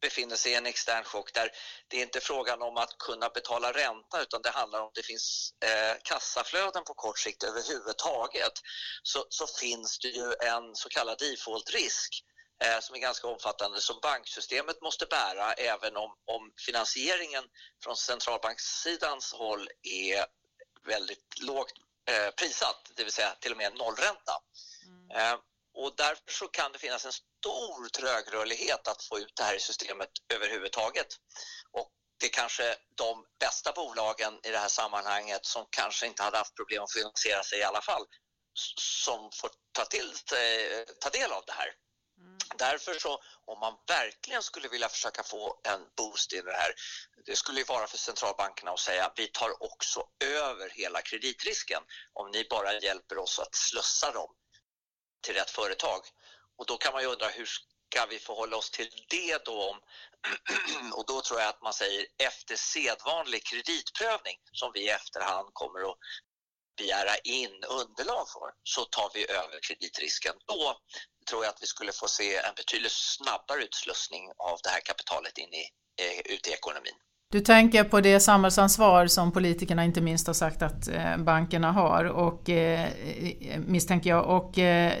befinner 0.00 0.36
sig 0.36 0.52
i 0.52 0.54
en 0.54 0.66
extern 0.66 1.04
chock 1.04 1.32
där 1.34 1.50
det 1.88 1.96
är 1.96 2.02
inte 2.02 2.20
frågan 2.20 2.62
om 2.62 2.76
att 2.76 2.98
kunna 2.98 3.28
betala 3.28 3.72
ränta 3.72 4.22
utan 4.22 4.42
det 4.42 4.50
handlar 4.50 4.80
om 4.80 4.86
att 4.86 4.94
det 4.94 5.02
finns 5.02 5.54
eh, 5.64 5.96
kassaflöden 6.02 6.84
på 6.84 6.94
kort 6.94 7.18
sikt 7.18 7.42
överhuvudtaget. 7.44 8.52
Så, 9.02 9.26
så 9.28 9.46
finns 9.46 9.98
det 9.98 10.08
ju 10.08 10.34
en 10.40 10.74
så 10.74 10.88
kallad 10.88 11.18
defaultrisk 11.18 12.10
eh, 12.64 12.80
som 12.80 12.96
är 12.96 13.00
ganska 13.00 13.28
omfattande 13.28 13.80
som 13.80 13.98
banksystemet 14.02 14.82
måste 14.82 15.06
bära 15.06 15.52
även 15.52 15.96
om, 15.96 16.10
om 16.24 16.52
finansieringen 16.66 17.44
från 17.84 17.96
centralbankssidans 17.96 19.32
håll 19.32 19.68
är 19.82 20.26
väldigt 20.84 21.40
lågt 21.40 21.72
eh, 22.10 22.30
prissatt, 22.30 22.90
det 22.96 23.04
vill 23.04 23.12
säga 23.12 23.34
till 23.40 23.52
och 23.52 23.58
med 23.58 23.74
nollränta. 23.74 24.42
Mm. 24.86 25.10
Eh, 25.10 25.38
och 25.74 25.96
därför 25.96 26.32
så 26.32 26.48
kan 26.48 26.72
det 26.72 26.78
finnas 26.78 27.04
en 27.04 27.12
stor 27.12 27.88
trögrörlighet 27.88 28.88
att 28.88 29.04
få 29.04 29.18
ut 29.18 29.32
det 29.36 29.42
här 29.42 29.54
i 29.54 29.60
systemet 29.60 30.10
överhuvudtaget. 30.34 31.06
Och 31.70 31.90
det 32.20 32.26
är 32.26 32.30
kanske 32.30 32.76
de 32.96 33.24
bästa 33.40 33.72
bolagen 33.72 34.40
i 34.42 34.50
det 34.50 34.58
här 34.58 34.68
sammanhanget 34.68 35.46
som 35.46 35.66
kanske 35.70 36.06
inte 36.06 36.22
hade 36.22 36.38
haft 36.38 36.54
problem 36.54 36.82
att 36.82 36.92
finansiera 36.92 37.42
sig 37.42 37.58
i 37.58 37.62
alla 37.62 37.82
fall 37.82 38.04
som 38.80 39.30
får 39.32 39.50
ta, 39.72 39.84
till, 39.84 40.12
ta 41.00 41.10
del 41.10 41.32
av 41.32 41.44
det 41.46 41.52
här. 41.52 41.68
Därför 42.58 42.98
så, 42.98 43.22
om 43.44 43.60
man 43.60 43.76
verkligen 43.86 44.42
skulle 44.42 44.68
vilja 44.68 44.88
försöka 44.88 45.22
få 45.22 45.60
en 45.64 45.86
boost 45.96 46.32
i 46.32 46.40
det 46.40 46.52
här, 46.52 46.74
det 47.26 47.36
skulle 47.36 47.58
ju 47.58 47.64
vara 47.64 47.86
för 47.86 47.98
centralbankerna 47.98 48.70
att 48.70 48.80
säga 48.80 49.12
vi 49.16 49.26
tar 49.26 49.62
också 49.62 50.06
över 50.24 50.70
hela 50.70 51.02
kreditrisken 51.02 51.82
om 52.12 52.30
ni 52.30 52.46
bara 52.50 52.78
hjälper 52.80 53.18
oss 53.18 53.38
att 53.38 53.54
slussa 53.54 54.12
dem 54.12 54.34
till 55.24 55.34
rätt 55.34 55.50
företag. 55.50 56.00
Och 56.58 56.66
då 56.66 56.76
kan 56.76 56.92
man 56.92 57.02
ju 57.02 57.08
undra 57.08 57.28
hur 57.28 57.46
ska 57.46 58.06
vi 58.06 58.18
förhålla 58.18 58.56
oss 58.56 58.70
till 58.70 58.90
det 59.08 59.44
då? 59.44 59.70
Om, 59.70 59.80
och 60.94 61.04
då 61.06 61.20
tror 61.20 61.40
jag 61.40 61.48
att 61.48 61.62
man 61.62 61.74
säger 61.74 62.06
efter 62.18 62.56
sedvanlig 62.56 63.46
kreditprövning 63.46 64.38
som 64.52 64.70
vi 64.74 64.80
i 64.80 64.88
efterhand 64.88 65.48
kommer 65.52 65.90
att 65.90 65.98
begära 66.76 67.16
in 67.16 67.64
underlag 67.64 68.28
för 68.28 68.48
så 68.62 68.84
tar 68.84 69.10
vi 69.14 69.30
över 69.30 69.60
kreditrisken. 69.66 70.34
Då 70.46 70.80
tror 71.28 71.44
jag 71.44 71.50
att 71.52 71.62
vi 71.62 71.66
skulle 71.66 71.92
få 71.92 72.08
se 72.08 72.36
en 72.36 72.54
betydligt 72.54 72.92
snabbare 72.92 73.62
utslussning 73.64 74.32
av 74.38 74.58
det 74.62 74.70
här 74.70 74.80
kapitalet 74.80 75.38
in 75.38 75.54
i, 75.54 75.68
eh, 76.02 76.18
ut 76.34 76.48
i 76.48 76.50
ekonomin. 76.50 76.98
Du 77.34 77.40
tänker 77.40 77.84
på 77.84 78.00
det 78.00 78.20
samhällsansvar 78.20 79.06
som 79.06 79.32
politikerna 79.32 79.84
inte 79.84 80.00
minst 80.00 80.26
har 80.26 80.34
sagt 80.34 80.62
att 80.62 80.88
eh, 80.88 81.16
bankerna 81.18 81.72
har 81.72 82.04
och 82.04 82.50
eh, 82.50 82.82
eh, 82.82 83.60
misstänker 83.66 84.10
jag. 84.10 84.24
Och 84.24 84.58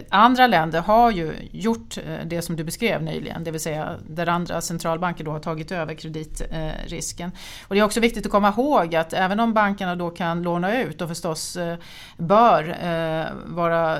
andra 0.08 0.46
länder 0.46 0.80
har 0.80 1.10
ju 1.10 1.34
gjort 1.50 1.98
det 2.24 2.42
som 2.42 2.56
du 2.56 2.64
beskrev 2.64 3.02
nyligen, 3.02 3.44
det 3.44 3.50
vill 3.50 3.60
säga 3.60 3.96
där 4.08 4.26
andra 4.26 4.60
centralbanker 4.60 5.24
då 5.24 5.30
har 5.30 5.38
tagit 5.38 5.72
över 5.72 5.94
kreditrisken. 5.94 7.30
Och 7.68 7.74
det 7.74 7.80
är 7.80 7.84
också 7.84 8.00
viktigt 8.00 8.26
att 8.26 8.32
komma 8.32 8.48
ihåg 8.48 8.94
att 8.94 9.12
även 9.12 9.40
om 9.40 9.54
bankerna 9.54 9.96
då 9.96 10.10
kan 10.10 10.42
låna 10.42 10.82
ut 10.82 11.02
och 11.02 11.08
förstås 11.08 11.58
bör 12.16 12.76
vara, 13.46 13.98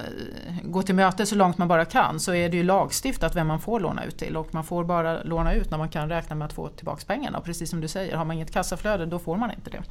gå 0.63 0.83
till 0.83 0.95
möte 0.95 1.27
så 1.27 1.35
långt 1.35 1.59
man 1.59 1.69
bara 1.69 1.85
kan 1.85 2.21
så 2.21 2.35
är 2.35 2.49
det 2.49 2.57
ju 2.57 2.63
lagstiftat 2.63 3.37
vem 3.37 3.47
man 3.47 3.61
får 3.61 3.81
låna 3.81 4.05
ut 4.05 4.19
till 4.19 4.37
och 4.37 4.55
man 4.55 4.65
får 4.65 4.85
bara 4.85 5.23
låna 5.23 5.55
ut 5.55 5.71
när 5.71 5.79
man 5.79 5.89
kan 5.89 6.09
räkna 6.09 6.37
med 6.37 6.47
att 6.47 6.53
få 6.53 6.69
tillbaka 6.69 7.03
pengarna. 7.07 7.39
Och 7.39 7.45
precis 7.45 7.71
som 7.71 7.81
du 7.81 7.89
säger, 7.89 8.24
har 8.25 8.27
man 8.27 8.37
inget 8.37 8.53
kassaflöde 8.53 9.07
då 9.07 9.19
får 9.19 9.37
man 9.37 9.51
inte 9.51 9.71
det. 9.71 9.83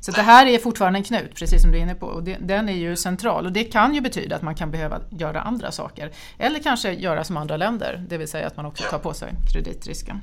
Så 0.00 0.10
det 0.10 0.22
här 0.22 0.46
är 0.46 0.58
fortfarande 0.58 0.98
en 0.98 1.02
knut, 1.02 1.34
precis 1.34 1.62
som 1.62 1.70
du 1.72 1.78
är 1.78 1.82
inne 1.82 1.94
på. 1.94 2.06
Och 2.06 2.22
det, 2.22 2.36
den 2.40 2.68
är 2.68 2.72
ju 2.72 2.96
central 2.96 3.46
och 3.46 3.52
det 3.52 3.64
kan 3.64 3.94
ju 3.94 4.00
betyda 4.00 4.36
att 4.36 4.42
man 4.42 4.54
kan 4.54 4.70
behöva 4.70 5.00
göra 5.10 5.40
andra 5.40 5.72
saker. 5.72 6.12
Eller 6.38 6.62
kanske 6.62 6.92
göra 6.92 7.24
som 7.24 7.36
andra 7.36 7.56
länder, 7.56 8.04
det 8.08 8.18
vill 8.18 8.28
säga 8.28 8.46
att 8.46 8.56
man 8.56 8.66
också 8.66 8.84
tar 8.90 8.98
på 8.98 9.14
sig 9.14 9.32
kreditrisken. 9.52 10.22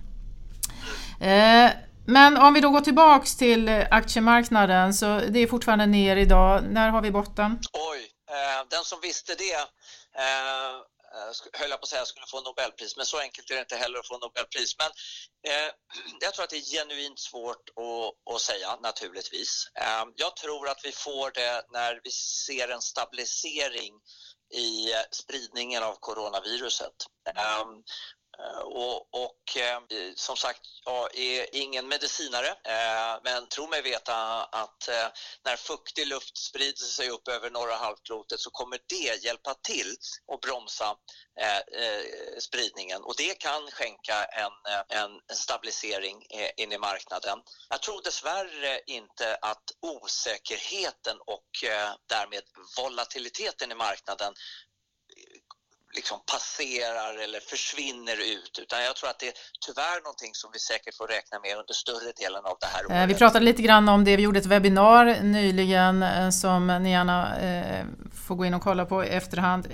Eh, 1.20 1.72
men 2.06 2.38
om 2.38 2.54
vi 2.54 2.62
då 2.62 2.70
går 2.70 2.82
tillbaks 2.82 3.36
till 3.36 3.84
aktiemarknaden 3.92 4.94
så 4.94 5.22
det 5.30 5.40
är 5.40 5.48
fortfarande 5.48 5.86
ner 5.86 6.16
idag. 6.16 6.62
När 6.70 6.90
har 6.90 7.02
vi 7.02 7.12
botten? 7.12 7.60
Oj, 7.74 8.15
Eh, 8.32 8.68
den 8.70 8.86
som 8.86 9.02
visste 9.02 9.36
det 9.36 9.54
eh, 9.54 10.76
eh 10.76 11.32
höll 11.54 11.70
jag 11.70 11.80
på 11.80 11.84
att 11.84 11.90
säga, 11.90 12.06
skulle 12.06 12.28
få 12.28 12.42
Nobelpris, 12.42 12.98
men 12.98 13.06
så 13.06 13.20
enkelt 13.20 13.52
är 13.52 13.56
det 13.56 13.62
inte 13.62 13.76
heller 13.76 14.00
att 14.00 14.08
få 14.08 14.18
Nobelpris. 14.18 14.76
Men 14.78 14.92
eh, 15.54 15.72
jag 16.22 16.34
tror 16.34 16.44
att 16.44 16.50
det 16.50 16.58
är 16.58 16.78
genuint 16.78 17.20
svårt 17.20 17.70
att, 17.70 18.34
att 18.36 18.42
säga, 18.42 18.76
naturligtvis. 18.76 19.68
Eh, 19.76 20.06
jag 20.16 20.36
tror 20.36 20.70
att 20.70 20.86
vi 20.86 20.92
får 20.92 21.32
det 21.32 21.66
när 21.72 22.02
vi 22.04 22.12
ser 22.12 22.70
en 22.70 22.82
stabilisering 22.82 23.94
i 24.54 24.94
spridningen 25.12 25.84
av 25.84 25.96
coronaviruset. 26.00 26.96
Eh, 27.36 27.66
Eh, 28.40 28.60
och, 28.60 29.14
och 29.14 29.58
eh, 29.58 29.80
som 30.16 30.38
sagt, 30.38 30.62
jag 30.86 31.18
är 31.18 31.56
ingen 31.56 31.88
medicinare 31.88 32.48
eh, 32.48 33.20
men 33.24 33.48
tro 33.48 33.68
mig 33.68 33.82
veta 33.82 34.44
att 34.44 34.90
när 35.46 35.56
fuktig 35.56 36.08
luft 36.08 36.38
sprider 36.38 36.86
sig 36.86 37.10
upp 37.10 37.28
över 37.28 37.50
norra 37.50 37.76
halvklotet 37.76 38.40
så 38.40 38.50
kommer 38.50 38.80
det 38.90 39.24
hjälpa 39.24 39.54
till 39.54 39.96
att 40.34 40.42
bromsa 40.42 40.96
spridningen 42.40 43.04
och 43.04 43.14
det 43.18 43.40
kan 43.40 43.72
skänka 43.72 44.26
en, 44.26 44.52
en 44.90 45.36
stabilisering 45.36 46.26
in 46.58 46.72
i 46.72 46.78
marknaden. 46.78 47.40
Jag 47.70 47.82
tror 47.82 48.02
dessvärre 48.04 48.82
inte 48.88 49.38
att 49.42 49.64
osäkerheten 49.82 51.18
och 51.26 51.50
därmed 52.10 52.44
volatiliteten 52.78 53.72
i 53.72 53.76
marknaden 53.76 54.34
liksom 56.06 56.20
passerar 56.34 57.24
eller 57.24 57.40
försvinner 57.40 58.18
ut 58.36 58.60
utan 58.62 58.84
jag 58.84 58.96
tror 58.96 59.10
att 59.10 59.20
det 59.20 59.28
är 59.28 59.34
tyvärr 59.66 60.04
någonting 60.04 60.34
som 60.34 60.50
vi 60.54 60.60
säkert 60.60 60.96
får 60.96 61.08
räkna 61.08 61.40
med 61.40 61.58
under 61.62 61.74
större 61.74 62.12
delen 62.22 62.46
av 62.46 62.58
det 62.60 62.70
här 62.74 62.86
året. 62.86 62.98
Eh, 63.02 63.08
vi 63.08 63.16
pratade 63.16 63.46
lite 63.46 63.62
grann 63.62 63.90
om 63.90 64.04
det, 64.04 64.16
vi 64.16 64.24
gjorde 64.24 64.40
ett 64.40 64.46
webbinar 64.46 65.06
nyligen 65.22 66.04
eh, 66.04 66.30
som 66.30 66.68
ni 66.68 66.92
gärna 66.92 67.38
eh, 67.38 67.86
får 68.28 68.36
gå 68.36 68.46
in 68.46 68.54
och 68.54 68.62
kolla 68.62 68.86
på 68.86 69.06
i 69.06 69.08
efterhand. 69.08 69.68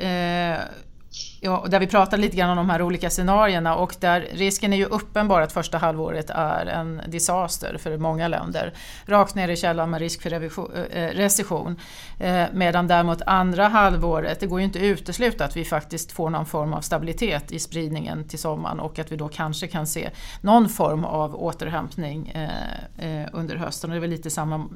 Ja, 1.40 1.58
och 1.58 1.70
där 1.70 1.80
vi 1.80 1.88
pratar 1.88 2.18
lite 2.18 2.38
grann 2.38 2.50
om 2.50 2.58
de 2.58 2.70
här 2.70 2.82
olika 2.82 3.10
scenarierna 3.10 3.76
och 3.76 3.96
där 4.00 4.28
risken 4.32 4.74
är 4.74 4.78
ju 4.78 4.86
uppenbar 4.86 5.42
att 5.42 5.52
första 5.52 5.78
halvåret 5.78 6.30
är 6.30 6.66
en 6.66 7.02
disaster 7.08 7.78
för 7.78 7.98
många 7.98 8.28
länder. 8.28 8.74
Rakt 9.06 9.36
ner 9.36 9.50
i 9.50 9.56
källan 9.56 9.90
med 9.90 10.00
risk 10.00 10.22
för 10.22 10.34
eh, 10.34 11.08
recession. 11.08 11.80
Eh, 12.20 12.44
medan 12.54 12.88
däremot 12.88 13.22
andra 13.26 13.68
halvåret, 13.68 14.40
det 14.40 14.48
går 14.48 14.60
ju 14.60 14.66
inte 14.66 14.80
att 14.80 14.84
utesluta 14.84 15.46
att 15.46 15.58
vi 15.58 15.66
faktiskt 15.66 16.12
får 16.12 16.30
någon 16.30 16.46
form 16.46 16.74
av 16.74 16.82
stabilitet 16.82 17.52
i 17.52 17.60
spridningen 17.60 18.28
till 18.28 18.40
sommaren 18.40 18.80
och 18.80 19.00
att 19.00 19.12
vi 19.12 19.16
då 19.16 19.28
kanske 19.28 19.68
kan 19.68 19.88
se 19.88 20.10
någon 20.42 20.70
form 20.70 21.06
av 21.06 21.36
återhämtning 21.36 22.30
eh, 22.30 23.22
eh 23.22 23.28
under 23.34 23.56
hösten. 23.56 23.90
Och 23.90 23.94
det 23.94 23.98
är 23.98 24.02
väl 24.02 24.10
lite 24.10 24.30
samma 24.30 24.68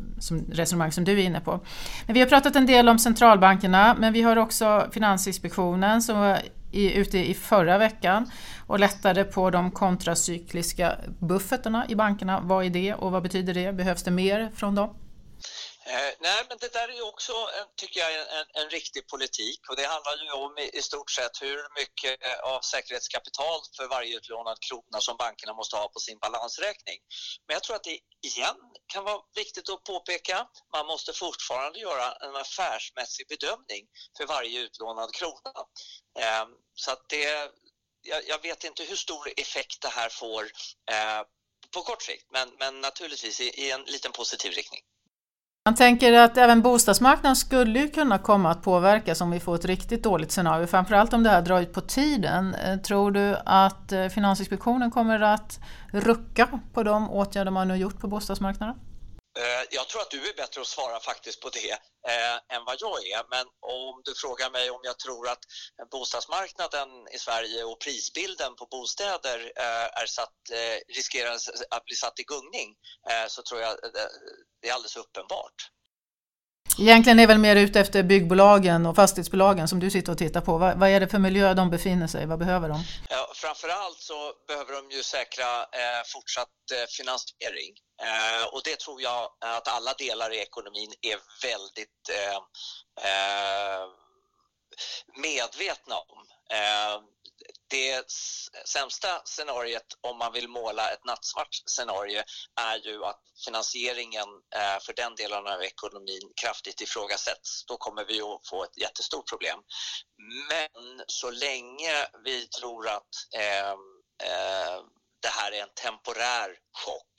resonemang 0.51 0.91
som 0.91 1.03
du 1.03 1.11
är 1.11 1.23
inne 1.23 1.39
på. 1.39 1.59
Men 2.05 2.13
vi 2.13 2.19
har 2.19 2.27
pratat 2.27 2.55
en 2.55 2.65
del 2.65 2.89
om 2.89 2.99
centralbankerna 2.99 3.95
men 3.99 4.13
vi 4.13 4.21
har 4.21 4.37
också 4.37 4.87
Finansinspektionen 4.91 6.01
som 6.01 6.24
i, 6.71 6.93
ute 6.93 7.29
i 7.29 7.33
förra 7.33 7.77
veckan 7.77 8.29
och 8.67 8.79
lättade 8.79 9.23
på 9.23 9.49
de 9.49 9.71
kontracykliska 9.71 10.95
buffertarna 11.19 11.85
i 11.89 11.95
bankerna. 11.95 12.39
Vad 12.43 12.65
är 12.65 12.69
det 12.69 12.93
och 12.93 13.11
vad 13.11 13.23
betyder 13.23 13.53
det? 13.53 13.73
Behövs 13.73 14.03
det 14.03 14.11
mer 14.11 14.49
från 14.55 14.75
dem? 14.75 14.89
Eh, 15.87 16.13
nej, 16.19 16.45
men 16.49 16.57
det 16.57 16.73
där 16.73 16.89
är 16.89 17.07
också, 17.07 17.49
tycker 17.75 17.99
jag, 17.99 18.13
en, 18.13 18.45
en 18.53 18.69
riktig 18.69 19.07
politik 19.07 19.69
och 19.69 19.75
det 19.75 19.85
handlar 19.85 20.23
ju 20.23 20.31
om 20.31 20.57
i, 20.57 20.77
i, 20.77 20.81
stort 20.81 21.11
sett 21.11 21.41
hur 21.41 21.59
mycket 21.79 22.25
eh, 22.25 22.39
av 22.39 22.61
säkerhetskapital 22.61 23.59
för 23.77 23.87
varje 23.87 24.17
utlånad 24.17 24.57
krona 24.59 25.01
som 25.01 25.17
bankerna 25.17 25.53
måste 25.53 25.75
ha 25.75 25.87
på 25.87 25.99
sin 25.99 26.19
balansräkning. 26.19 26.99
Men 27.47 27.53
jag 27.53 27.63
tror 27.63 27.75
att 27.75 27.83
det 27.83 27.99
igen 28.21 28.55
kan 28.87 29.03
vara 29.03 29.21
viktigt 29.35 29.69
att 29.69 29.83
påpeka, 29.83 30.47
man 30.73 30.85
måste 30.85 31.13
fortfarande 31.13 31.79
göra 31.79 32.13
en 32.13 32.35
affärsmässig 32.35 33.27
bedömning 33.27 33.87
för 34.17 34.25
varje 34.25 34.59
utlånad 34.59 35.13
krona. 35.13 35.53
Eh, 36.19 36.45
så 36.75 36.91
att 36.91 37.09
det, 37.09 37.51
jag, 38.01 38.27
jag, 38.27 38.41
vet 38.41 38.63
inte 38.63 38.83
hur 38.83 38.95
stor 38.95 39.33
effekt 39.37 39.81
det 39.81 39.89
här 39.89 40.09
får 40.09 40.43
eh, 40.91 41.21
på 41.73 41.81
kort 41.81 42.03
sikt, 42.03 42.25
men, 42.31 42.55
men 42.59 42.81
naturligtvis 42.81 43.41
i, 43.41 43.49
i 43.49 43.71
en 43.71 43.83
liten 43.83 44.11
positiv 44.11 44.51
riktning. 44.51 44.81
Man 45.67 45.75
tänker 45.75 46.13
att 46.13 46.37
även 46.37 46.61
bostadsmarknaden 46.61 47.35
skulle 47.35 47.87
kunna 47.87 48.17
komma 48.17 48.51
att 48.51 48.61
påverkas 48.61 49.21
om 49.21 49.31
vi 49.31 49.39
får 49.39 49.55
ett 49.55 49.65
riktigt 49.65 50.03
dåligt 50.03 50.31
scenario, 50.31 50.67
framförallt 50.67 51.13
om 51.13 51.23
det 51.23 51.29
här 51.29 51.41
drar 51.41 51.61
ut 51.61 51.73
på 51.73 51.81
tiden. 51.81 52.55
Eh, 52.55 52.77
tror 52.77 53.11
du 53.11 53.35
att 53.45 53.91
eh, 53.91 54.07
Finansinspektionen 54.07 54.91
kommer 54.91 55.19
att 55.19 55.59
rucka 55.91 56.47
på 56.73 56.83
de 56.83 57.09
åtgärder 57.09 57.51
man 57.51 57.67
nu 57.67 57.75
gjort 57.75 57.99
på 57.99 58.07
bostadsmarknaden? 58.07 58.75
Eh, 59.39 59.63
jag 59.71 59.87
tror 59.89 60.01
att 60.01 60.11
du 60.11 60.29
är 60.29 60.33
bättre 60.33 60.61
att 60.61 60.67
svara 60.67 60.99
faktiskt 60.99 61.41
på 61.41 61.49
det 61.49 61.71
eh, 62.07 62.55
än 62.55 62.65
vad 62.65 62.77
jag 62.79 63.07
är. 63.07 63.29
Men 63.29 63.45
om 63.61 64.01
du 64.05 64.15
frågar 64.15 64.51
mig 64.51 64.69
om 64.69 64.79
jag 64.83 64.99
tror 64.99 65.29
att 65.29 65.43
bostadsmarknaden 65.91 66.89
i 67.11 67.17
Sverige 67.19 67.63
och 67.63 67.79
prisbilden 67.79 68.55
på 68.55 68.65
bostäder 68.65 69.51
eh, 69.55 70.01
är 70.01 70.05
satt, 70.05 70.49
eh, 70.51 70.95
riskerar 70.95 71.37
att 71.69 71.85
bli 71.85 71.95
satt 71.95 72.19
i 72.19 72.23
gungning 72.23 72.75
eh, 73.09 73.27
så 73.27 73.41
tror 73.41 73.61
jag 73.61 73.71
eh, 73.71 73.91
det 74.61 74.69
är 74.69 74.73
alldeles 74.73 74.97
uppenbart. 74.97 75.71
Egentligen 76.79 77.19
är 77.19 77.27
väl 77.27 77.37
mer 77.37 77.55
ute 77.55 77.79
efter 77.79 78.03
byggbolagen 78.03 78.85
och 78.85 78.95
fastighetsbolagen 78.95 79.67
som 79.67 79.79
du 79.79 79.91
sitter 79.91 80.11
och 80.11 80.17
tittar 80.17 80.41
på. 80.41 80.57
Vad, 80.57 80.79
vad 80.79 80.89
är 80.89 80.99
det 80.99 81.07
för 81.07 81.19
miljö 81.19 81.53
de 81.53 81.69
befinner 81.69 82.07
sig 82.07 82.23
i? 82.23 82.25
Vad 82.25 82.39
behöver 82.39 82.69
de? 82.69 82.83
Ja, 83.09 83.31
framförallt 83.35 83.99
så 83.99 84.33
behöver 84.47 84.73
de 84.73 84.95
ju 84.95 85.03
säkra 85.03 85.49
eh, 85.81 86.01
fortsatt 86.13 86.47
eh, 86.73 86.87
finansiering. 86.97 87.73
Eh, 88.07 88.53
och 88.53 88.61
det 88.63 88.79
tror 88.79 89.01
jag 89.01 89.23
att 89.39 89.67
alla 89.67 89.93
delar 89.93 90.33
i 90.33 90.39
ekonomin 90.41 90.93
är 91.01 91.17
väldigt 91.47 92.03
eh, 92.19 92.37
eh, 93.07 93.83
medvetna 95.21 95.95
om. 95.95 96.21
Eh, 96.57 97.14
det 97.67 98.11
sämsta 98.65 99.21
scenariet 99.25 99.85
om 100.01 100.17
man 100.17 100.33
vill 100.33 100.47
måla 100.47 100.91
ett 100.91 101.05
nattsvart 101.05 101.55
scenario 101.65 102.23
är 102.61 102.77
ju 102.87 103.05
att 103.05 103.21
finansieringen 103.45 104.27
eh, 104.55 104.79
för 104.81 104.93
den 104.93 105.15
delen 105.15 105.47
av 105.47 105.63
ekonomin 105.63 106.33
kraftigt 106.41 106.81
ifrågasätts. 106.81 107.65
Då 107.65 107.77
kommer 107.77 108.05
vi 108.05 108.21
att 108.21 108.47
få 108.49 108.63
ett 108.63 108.77
jättestort 108.77 109.29
problem. 109.29 109.59
Men 110.49 111.03
så 111.07 111.31
länge 111.31 112.07
vi 112.23 112.47
tror 112.47 112.87
att 112.87 113.09
eh, 113.35 113.69
eh, 114.29 114.81
det 115.21 115.29
här 115.29 115.51
är 115.51 115.61
en 115.61 115.73
temporär 115.73 116.49
chock 116.83 117.13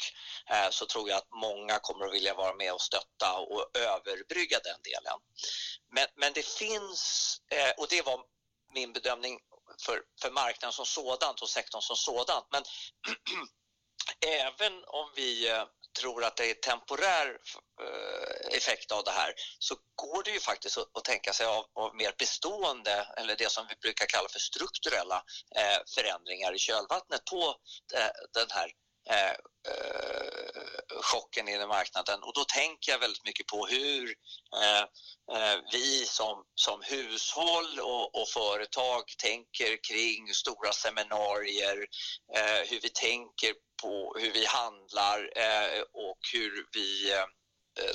eh, 0.50 0.70
så 0.70 0.86
tror 0.86 1.08
jag 1.08 1.18
att 1.18 1.30
många 1.30 1.78
kommer 1.78 2.06
att 2.06 2.14
vilja 2.14 2.34
vara 2.34 2.54
med 2.54 2.72
och 2.72 2.80
stötta 2.80 3.38
och 3.38 3.70
överbrygga 3.78 4.58
den 4.64 4.80
delen. 4.82 5.18
Men, 5.94 6.06
men 6.16 6.32
det 6.32 6.46
finns, 6.46 7.36
eh, 7.50 7.72
och 7.76 7.86
det 7.90 8.06
var 8.06 8.20
min 8.74 8.92
bedömning 8.92 9.38
för, 9.82 10.02
för 10.22 10.30
marknaden 10.30 10.72
som 10.72 10.86
sådant 10.86 11.42
och 11.42 11.48
sektorn 11.48 11.82
som 11.82 11.96
sådant. 11.96 12.46
Men 12.50 12.62
även 14.40 14.84
om 14.86 15.12
vi 15.16 15.50
eh, 15.50 15.64
tror 16.00 16.24
att 16.24 16.36
det 16.36 16.50
är 16.50 16.54
temporär 16.54 17.38
eh, 17.82 18.56
effekt 18.56 18.92
av 18.92 19.04
det 19.04 19.10
här 19.10 19.34
så 19.58 19.74
går 19.94 20.22
det 20.22 20.30
ju 20.30 20.40
faktiskt 20.40 20.78
att 20.78 21.04
tänka 21.04 21.32
sig 21.32 21.46
av, 21.46 21.66
av 21.74 21.94
mer 21.94 22.14
bestående 22.18 23.08
eller 23.16 23.36
det 23.36 23.52
som 23.52 23.66
vi 23.68 23.76
brukar 23.76 24.06
kalla 24.06 24.28
för 24.28 24.38
strukturella 24.38 25.24
eh, 25.56 25.78
förändringar 25.94 26.54
i 26.54 26.58
kölvattnet 26.58 27.24
på 27.24 27.54
den 28.34 28.50
här 28.50 28.70
Eh, 29.10 29.30
eh, 29.72 31.00
chocken 31.02 31.48
i 31.48 31.66
marknaden. 31.66 32.22
Och 32.22 32.32
då 32.34 32.44
tänker 32.44 32.92
jag 32.92 32.98
väldigt 32.98 33.24
mycket 33.24 33.46
på 33.46 33.66
hur 33.66 34.14
eh, 34.62 34.82
eh, 35.36 35.58
vi 35.72 36.04
som, 36.06 36.44
som 36.54 36.82
hushåll 36.82 37.80
och, 37.80 38.20
och, 38.20 38.28
företag 38.28 39.02
tänker 39.18 39.84
kring 39.88 40.34
stora 40.34 40.72
seminarier, 40.72 41.86
eh, 42.36 42.60
hur 42.70 42.80
vi 42.80 42.88
tänker 42.88 43.54
på 43.82 44.16
hur 44.18 44.32
vi 44.32 44.46
handlar 44.46 45.18
eh, 45.36 45.80
och 45.80 46.18
hur 46.32 46.66
vi 46.72 47.12
Eh, 47.12 47.26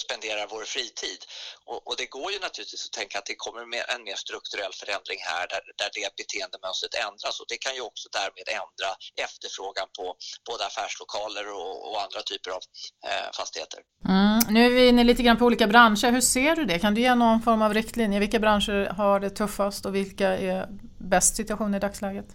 spenderar 0.04 0.48
vår 0.54 0.64
fritid. 0.64 1.22
Och, 1.70 1.88
och, 1.88 1.96
det 1.98 2.06
går 2.18 2.32
ju 2.32 2.40
naturligtvis 2.40 2.86
att 2.88 2.96
tänka 3.00 3.20
att 3.20 3.26
det 3.32 3.36
kommer 3.46 3.66
med 3.66 3.84
en 3.94 4.04
mer 4.04 4.16
strukturell 4.26 4.74
förändring 4.82 5.20
här 5.32 5.46
där, 5.54 5.62
där 5.82 5.90
det 5.98 6.16
beteendemönstret 6.20 6.94
ändras 7.08 7.36
och 7.42 7.48
det 7.52 7.60
kan 7.66 7.74
ju 7.78 7.82
också 7.90 8.10
därmed 8.20 8.48
ändra 8.62 8.90
efterfrågan 9.26 9.88
på 9.98 10.06
både 10.50 10.66
affärslokaler 10.70 11.46
och, 11.60 11.74
och 11.88 11.98
andra 12.06 12.22
typer 12.32 12.52
av 12.58 12.62
eh, 13.10 13.30
fastigheter. 13.40 13.80
Mm. 14.10 14.40
Nu 14.54 14.66
är 14.66 14.70
vi 14.70 14.88
inne 14.88 15.04
lite 15.04 15.24
grann 15.24 15.38
på 15.38 15.46
olika 15.46 15.68
branscher. 15.68 16.12
Hur 16.12 16.22
ser 16.22 16.56
du 16.56 16.66
det? 16.66 16.80
Kan 16.80 16.94
du 16.96 17.02
ge 17.02 17.16
någon 17.16 17.42
form 17.42 17.62
av 17.62 17.74
riktlinje? 17.74 18.20
Vilka 18.20 18.40
branscher 18.40 18.90
har 19.00 19.20
det 19.20 19.30
tuffast 19.30 19.86
och 19.86 19.96
vilka 19.96 20.28
är 20.28 20.68
bäst 21.14 21.36
situation 21.36 21.76
i 21.76 21.80
dagsläget? 21.80 22.26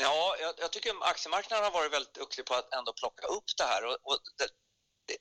Ja, 0.00 0.36
jag, 0.40 0.54
jag, 0.58 0.72
tycker 0.72 0.90
aktiemarknaden 1.00 1.64
har 1.64 1.72
varit 1.72 1.92
väldigt 1.92 2.14
duktig 2.14 2.44
på 2.44 2.54
att 2.54 2.74
ändå 2.74 2.92
plocka 2.92 3.26
upp 3.26 3.48
det 3.56 3.64
här 3.64 3.84
och, 3.88 3.96
och 4.08 4.18
det, 4.38 4.48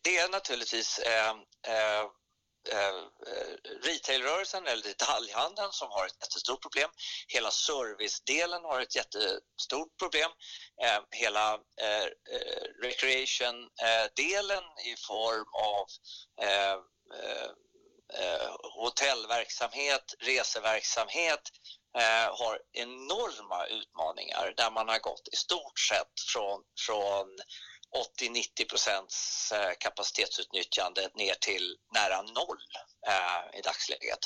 det 0.01 0.17
är 0.17 0.29
naturligtvis 0.29 0.99
eh, 0.99 1.35
eh, 1.67 2.01
eh, 2.71 3.03
retailrörelsen 3.83 4.67
eller 4.67 4.83
detaljhandeln 4.83 5.71
som 5.71 5.87
har 5.91 6.05
ett 6.05 6.21
jättestort 6.21 6.61
problem. 6.61 6.89
Hela 7.27 7.51
servicedelen 7.51 8.63
har 8.63 8.81
ett 8.81 8.95
jättestort 8.95 9.97
problem. 9.99 10.31
Eh, 10.83 11.01
hela 11.11 11.53
eh, 11.53 12.07
recreation-delen 12.81 14.63
i 14.85 14.95
form 15.07 15.45
av 15.53 15.85
hotellverksamhet, 18.75 20.13
reseverksamhet 20.19 21.41
har 22.31 22.59
enorma 22.73 23.65
utmaningar 23.65 24.53
där 24.57 24.71
man 24.71 24.89
har 24.89 24.99
gått 24.99 25.27
i 25.33 25.35
stort 25.35 25.79
sett 25.79 26.19
från, 26.33 26.63
från 26.85 27.27
80-90 28.19 28.69
procents 28.69 29.53
kapacitetsutnyttjande 29.79 31.09
ner 31.13 31.33
till 31.33 31.77
nära 31.93 32.21
noll 32.21 32.57
eh, 33.07 33.59
i 33.59 33.61
dagsläget. 33.61 34.19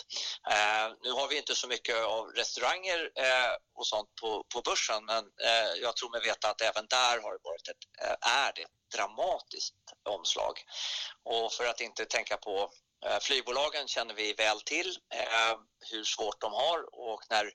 Eh, 0.52 0.94
nu 1.02 1.12
har 1.12 1.28
vi 1.28 1.38
inte 1.38 1.56
så 1.56 1.68
mycket 1.68 1.96
av 1.96 2.26
restauranger 2.26 3.12
eh, 3.16 3.54
och 3.76 3.88
sånt 3.88 4.10
på, 4.22 4.44
på 4.54 4.62
börsen 4.62 5.06
men 5.06 5.24
eh, 5.44 5.72
jag 5.82 5.96
tror 5.96 6.12
mig 6.12 6.22
veta 6.22 6.50
att 6.50 6.62
även 6.62 6.88
där 6.88 7.22
har 7.22 7.32
det 7.32 7.44
varit 7.44 7.68
ett, 7.68 7.84
eh, 8.02 8.30
är 8.30 8.52
det 8.56 8.62
ett 8.62 8.80
dramatiskt 8.96 9.76
omslag. 10.10 10.64
Och 11.24 11.54
för 11.54 11.66
att 11.66 11.82
inte 11.82 12.06
tänka 12.06 12.38
på 12.38 12.72
eh, 13.06 13.20
Flygbolagen 13.20 13.88
känner 13.88 14.14
vi 14.14 14.34
väl 14.34 14.62
till 14.62 14.98
eh, 15.14 15.58
hur 15.92 16.04
svårt 16.04 16.42
de 16.42 16.54
har 16.54 17.10
och 17.12 17.22
när 17.30 17.52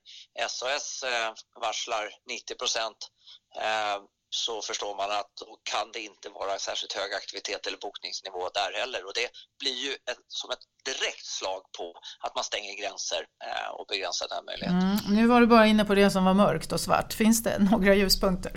SAS 0.48 1.02
eh, 1.02 1.32
varslar 1.60 2.14
90 2.26 2.54
procent 2.54 3.08
eh, 3.56 3.98
så 4.34 4.62
förstår 4.62 4.94
man 4.96 5.10
att 5.10 5.30
då 5.36 5.58
kan 5.62 5.92
det 5.92 6.00
inte 6.00 6.28
vara 6.28 6.58
särskilt 6.58 6.92
hög 6.92 7.14
aktivitet 7.14 7.66
eller 7.66 7.78
bokningsnivå 7.78 8.48
där 8.54 8.72
heller. 8.80 9.06
Och 9.06 9.14
det 9.14 9.28
blir 9.60 9.78
ju 9.86 9.92
ett, 9.92 10.24
som 10.28 10.50
ett 10.50 10.64
direkt 10.84 11.26
slag 11.26 11.62
på 11.78 11.94
att 12.20 12.34
man 12.34 12.44
stänger 12.44 12.74
gränser 12.80 13.22
eh, 13.44 13.70
och 13.78 13.86
begränsar 13.86 14.28
den 14.28 14.44
möjligheten. 14.44 14.80
Mm, 14.80 15.16
nu 15.16 15.26
var 15.26 15.40
du 15.40 15.46
bara 15.46 15.66
inne 15.66 15.84
på 15.84 15.94
det 15.94 16.10
som 16.10 16.24
var 16.24 16.34
mörkt 16.34 16.72
och 16.72 16.80
svart. 16.80 17.12
Finns 17.12 17.42
det 17.42 17.58
några 17.58 17.94
ljuspunkter? 17.94 18.52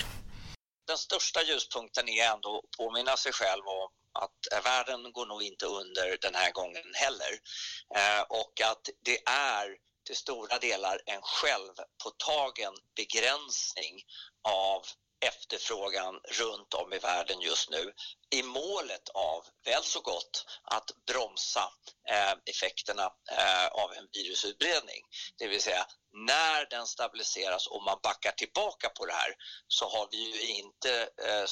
Den 0.88 0.98
största 0.98 1.42
ljuspunkten 1.42 2.10
är 2.10 2.24
ändå 2.34 2.52
att 2.58 2.78
påminna 2.78 3.18
sig 3.18 3.34
själv 3.34 3.64
om 3.68 3.90
att 4.24 4.64
världen 4.64 5.12
går 5.12 5.26
nog 5.26 5.44
inte 5.44 5.66
under 5.66 6.18
den 6.22 6.36
här 6.36 6.52
gången 6.52 6.88
heller. 6.94 7.34
Eh, 8.00 8.22
och 8.30 8.54
att 8.72 8.84
det 9.06 9.18
är 9.30 9.68
till 10.08 10.16
stora 10.16 10.58
delar 10.60 11.02
en 11.06 11.22
självpåtagen 11.22 12.74
begränsning 12.96 13.96
av 14.44 14.82
efterfrågan 15.26 16.16
runt 16.28 16.74
om 16.74 16.94
i 16.94 16.98
världen 16.98 17.42
just 17.42 17.70
nu 17.70 17.94
i 18.30 18.44
målet 18.44 19.10
av, 19.10 19.46
väl 19.66 19.84
så 19.84 20.02
gott, 20.02 20.46
att 20.64 20.92
bromsa 21.08 21.72
eh, 22.10 22.32
effekterna 22.46 23.12
eh, 23.32 23.68
av 23.68 23.94
en 23.94 24.08
virusutbredning. 24.14 25.02
Det 25.38 25.48
vill 25.48 25.62
säga, 25.62 25.88
när 26.14 26.70
den 26.70 26.88
stabiliseras 26.88 27.68
och 27.68 27.84
man 27.84 28.00
backar 28.04 28.32
tillbaka 28.32 28.90
på 28.90 29.06
det 29.06 29.14
här 29.14 29.36
så 29.68 29.90
har 29.90 30.08
vi 30.12 30.18
ju 30.18 30.48
inte 30.48 31.10
eh, 31.24 31.44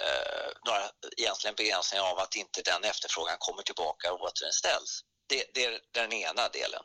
eh, 0.00 0.50
några 0.66 0.90
egentligen 1.16 1.54
begränsningar 1.54 2.04
av 2.04 2.18
att 2.18 2.36
inte 2.36 2.62
den 2.62 2.84
efterfrågan 2.84 3.36
kommer 3.38 3.62
tillbaka 3.62 4.12
och 4.12 4.20
återinställs. 4.20 5.04
Det, 5.26 5.44
det, 5.54 5.64
är 5.64 5.80
den 5.90 6.12
ena 6.12 6.48
delen. 6.48 6.82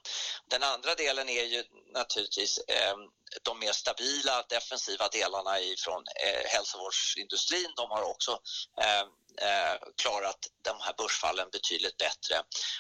Den 0.49 0.63
andra 0.63 0.95
delen 0.95 1.29
är 1.29 1.43
ju 1.43 1.63
naturligtvis 1.93 2.57
eh, 2.57 2.95
de 3.43 3.59
mer 3.59 3.71
stabila 3.71 4.45
defensiva 4.49 5.07
delarna 5.07 5.55
från 5.85 6.03
eh, 6.23 6.45
hälsovårdsindustrin. 6.45 7.73
De 7.75 7.91
har 7.91 8.03
också 8.03 8.39
eh, 8.81 8.99
eh, 9.49 9.77
klarat 10.01 10.39
de 10.61 10.79
här 10.81 10.93
börsfallen 10.97 11.49
betydligt 11.51 11.97
bättre. 11.97 12.35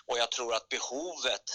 Och 0.05 0.17
jag 0.17 0.31
tror 0.31 0.53
att 0.53 0.69
behovet 0.69 1.47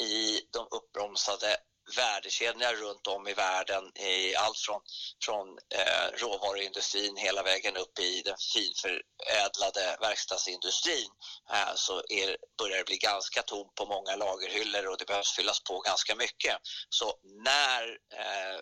i 0.00 0.40
de 0.50 0.66
uppbromsade 0.70 1.56
värdekedjorna 1.96 2.72
runt 2.72 3.06
om 3.06 3.28
i 3.28 3.34
världen 3.34 3.84
i 3.98 4.36
allt 4.36 4.58
från, 4.58 4.80
från 5.24 5.48
eh, 5.48 6.06
råvaruindustrin 6.22 7.16
hela 7.16 7.42
vägen 7.42 7.76
upp 7.76 7.98
i 7.98 8.22
den 8.22 8.36
finförädlade 8.54 9.96
verkstadsindustrin 10.00 11.10
eh, 11.52 11.74
så 11.74 12.02
är, 12.08 12.36
börjar 12.58 12.78
det 12.78 12.84
bli 12.84 12.96
ganska 12.96 13.42
tomt 13.42 13.74
på 13.74 13.86
många 13.86 14.16
lagerhyllor 14.16 14.86
och 14.86 14.98
det 14.98 15.06
behövs 15.06 15.36
fyllas 15.36 15.60
på 15.60 15.80
ganska 15.80 16.14
mycket. 16.14 16.56
Så 16.88 17.14
när 17.44 17.82
eh, 18.20 18.60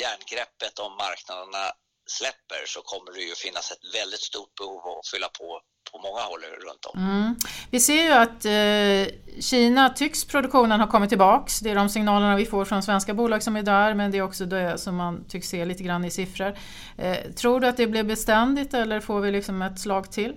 järngreppet 0.00 0.78
om 0.78 0.96
marknaderna 0.96 1.72
släpper 2.06 2.66
så 2.66 2.82
kommer 2.82 3.12
det 3.12 3.20
ju 3.20 3.34
finnas 3.34 3.70
ett 3.70 3.94
väldigt 3.94 4.20
stort 4.20 4.54
behov 4.54 4.98
att 4.98 5.08
fylla 5.08 5.28
på 5.28 5.60
på 5.92 5.98
många 5.98 6.20
håll 6.20 6.40
runt 6.40 6.84
om. 6.84 7.00
Mm. 7.00 7.36
Vi 7.70 7.80
ser 7.80 8.02
ju 8.02 8.12
att 8.12 8.44
eh, 8.44 9.40
Kina 9.40 9.88
tycks 9.88 10.24
produktionen 10.24 10.80
ha 10.80 10.90
kommit 10.90 11.08
tillbaks. 11.08 11.60
Det 11.60 11.70
är 11.70 11.74
de 11.74 11.88
signalerna 11.88 12.36
vi 12.36 12.46
får 12.46 12.64
från 12.64 12.82
svenska 12.82 13.14
bolag 13.14 13.42
som 13.42 13.56
är 13.56 13.62
där 13.62 13.94
men 13.94 14.10
det 14.10 14.18
är 14.18 14.22
också 14.22 14.44
det 14.44 14.78
som 14.78 14.96
man 14.96 15.28
tycks 15.28 15.48
se 15.48 15.64
lite 15.64 15.82
grann 15.82 16.04
i 16.04 16.10
siffror. 16.10 16.58
Eh, 16.98 17.32
tror 17.32 17.60
du 17.60 17.66
att 17.66 17.76
det 17.76 17.86
blir 17.86 18.04
beständigt 18.04 18.74
eller 18.74 19.00
får 19.00 19.20
vi 19.20 19.30
liksom 19.30 19.62
ett 19.62 19.80
slag 19.80 20.12
till? 20.12 20.30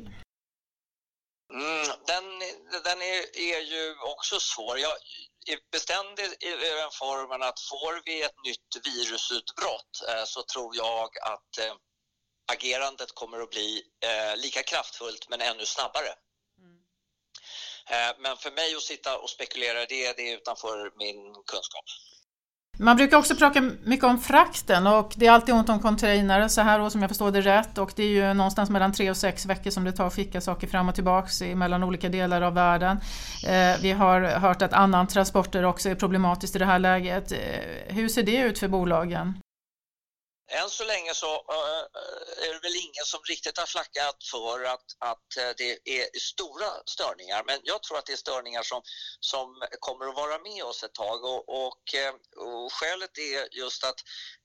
Mm, 1.53 1.85
den 2.07 2.23
den 2.83 3.01
är, 3.01 3.21
är 3.55 3.61
ju 3.73 3.95
också 4.13 4.39
svår. 4.39 4.79
Jag, 4.79 4.91
beständig 5.71 6.25
i 6.25 6.49
den 6.49 6.91
formen 6.91 7.43
att 7.43 7.59
får 7.59 8.01
vi 8.05 8.21
ett 8.21 8.43
nytt 8.45 8.85
virusutbrott 8.85 10.03
eh, 10.09 10.23
så 10.25 10.43
tror 10.43 10.75
jag 10.75 11.17
att 11.21 11.57
eh, 11.59 11.75
agerandet 12.51 13.15
kommer 13.15 13.39
att 13.39 13.49
bli 13.49 13.83
eh, 14.05 14.37
lika 14.37 14.63
kraftfullt 14.63 15.29
men 15.29 15.41
ännu 15.41 15.65
snabbare. 15.65 16.13
Mm. 16.57 16.81
Men 18.21 18.37
för 18.37 18.51
mig 18.51 18.75
att 18.75 18.81
sitta 18.81 19.17
och 19.17 19.29
spekulera 19.29 19.85
det, 19.85 20.13
det 20.17 20.31
är 20.31 20.37
utanför 20.37 20.91
min 20.97 21.33
kunskap. 21.33 21.85
Man 22.77 22.97
brukar 22.97 23.17
också 23.17 23.35
prata 23.35 23.61
mycket 23.83 24.05
om 24.05 24.19
frakten 24.19 24.87
och 24.87 25.13
det 25.15 25.27
är 25.27 25.31
alltid 25.31 25.55
ont 25.55 25.69
om 25.69 25.79
containrar 25.79 26.47
så 26.47 26.61
här 26.61 26.89
som 26.89 27.01
jag 27.01 27.09
förstår 27.09 27.31
det 27.31 27.41
rätt 27.41 27.77
och 27.77 27.91
det 27.95 28.03
är 28.03 28.07
ju 28.07 28.33
någonstans 28.33 28.69
mellan 28.69 28.91
tre 28.91 29.09
och 29.09 29.17
sex 29.17 29.45
veckor 29.45 29.71
som 29.71 29.83
det 29.83 29.91
tar 29.91 30.07
att 30.07 30.13
skicka 30.13 30.41
saker 30.41 30.67
fram 30.67 30.89
och 30.89 30.95
tillbaks 30.95 31.41
mellan 31.41 31.83
olika 31.83 32.09
delar 32.09 32.41
av 32.41 32.53
världen. 32.53 32.97
Eh, 33.47 33.81
vi 33.81 33.91
har 33.91 34.21
hört 34.21 34.61
att 34.61 34.73
annan 34.73 35.07
transporter 35.07 35.63
också 35.63 35.89
är 35.89 35.95
problematiskt 35.95 36.55
i 36.55 36.59
det 36.59 36.65
här 36.65 36.79
läget. 36.79 37.31
Eh, 37.31 37.37
hur 37.95 38.09
ser 38.09 38.23
det 38.23 38.37
ut 38.37 38.59
för 38.59 38.67
bolagen? 38.67 39.33
Än 40.47 40.69
så 40.69 40.83
länge 40.83 41.13
så 41.13 41.33
eh, 41.33 41.79
eh, 41.79 42.47
är 42.49 42.53
det 42.53 42.59
väl 42.59 42.75
ingen 42.75 43.05
som 43.05 43.19
riktigt 43.23 43.57
har 43.57 43.65
flackat 43.65 44.23
för 44.31 44.63
att, 44.63 44.85
att 44.99 45.37
eh, 45.37 45.49
det 45.57 45.89
är 45.99 46.19
stora 46.19 46.69
störningar. 46.85 47.43
Men 47.45 47.59
jag 47.63 47.83
tror 47.83 47.97
att 47.97 48.05
det 48.05 48.13
är 48.13 48.17
störningar 48.17 48.63
som, 48.63 48.81
som 49.19 49.67
kommer 49.79 50.05
att 50.05 50.15
vara 50.15 50.39
med 50.39 50.63
oss 50.63 50.83
ett 50.83 50.93
tag 50.93 51.23
och, 51.23 51.49
och, 51.49 51.83
och 52.35 52.73
skälet 52.73 53.17
är 53.17 53.55
just 53.55 53.83
att 53.83 53.99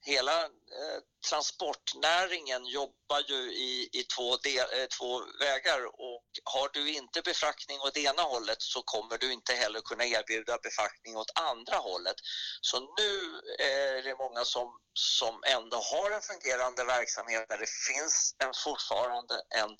hela 0.06 0.44
eh, 0.44 0.98
transportnäringen 1.28 2.66
jobbar 2.66 3.20
ju 3.28 3.52
i, 3.52 3.88
i 3.92 4.02
två, 4.02 4.36
del, 4.36 4.80
eh, 4.80 4.86
två 4.98 5.22
vägar 5.40 5.86
och 5.86 6.24
har 6.44 6.70
du 6.72 6.94
inte 6.94 7.22
befraktning 7.22 7.80
åt 7.80 7.96
ena 7.96 8.22
hållet 8.22 8.62
så 8.62 8.82
kommer 8.82 9.18
du 9.18 9.32
inte 9.32 9.52
heller 9.52 9.80
kunna 9.80 10.04
erbjuda 10.04 10.58
befraktning 10.62 11.16
åt 11.16 11.30
andra 11.34 11.76
hållet. 11.76 12.16
Så 12.60 12.80
nu 12.80 13.40
är 13.58 14.02
det 14.02 14.16
många 14.18 14.44
som, 14.44 14.78
som 14.94 15.42
ändå 15.46 15.76
har 15.92 16.10
en 16.10 16.22
fungerande 16.22 16.84
verksamhet 16.84 17.44
där 17.48 17.58
det 17.58 17.70
finns 17.88 18.34
en, 18.44 18.52
fortfarande 18.64 19.34
en 19.60 19.70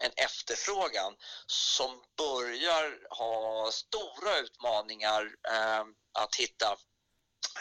en 0.00 0.12
efterfrågan 0.16 1.12
som 1.46 1.90
börjar 2.16 2.84
ha 3.18 3.70
stora 3.72 4.38
utmaningar 4.38 5.22
eh, 5.54 5.84
att 6.22 6.34
hitta 6.36 6.76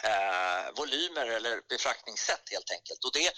eh, 0.04 0.66
volymer 0.78 1.26
eller 1.26 1.62
befraktningssätt 1.70 2.46
helt 2.52 2.72
enkelt. 2.72 3.04
Och 3.06 3.14
det 3.14 3.32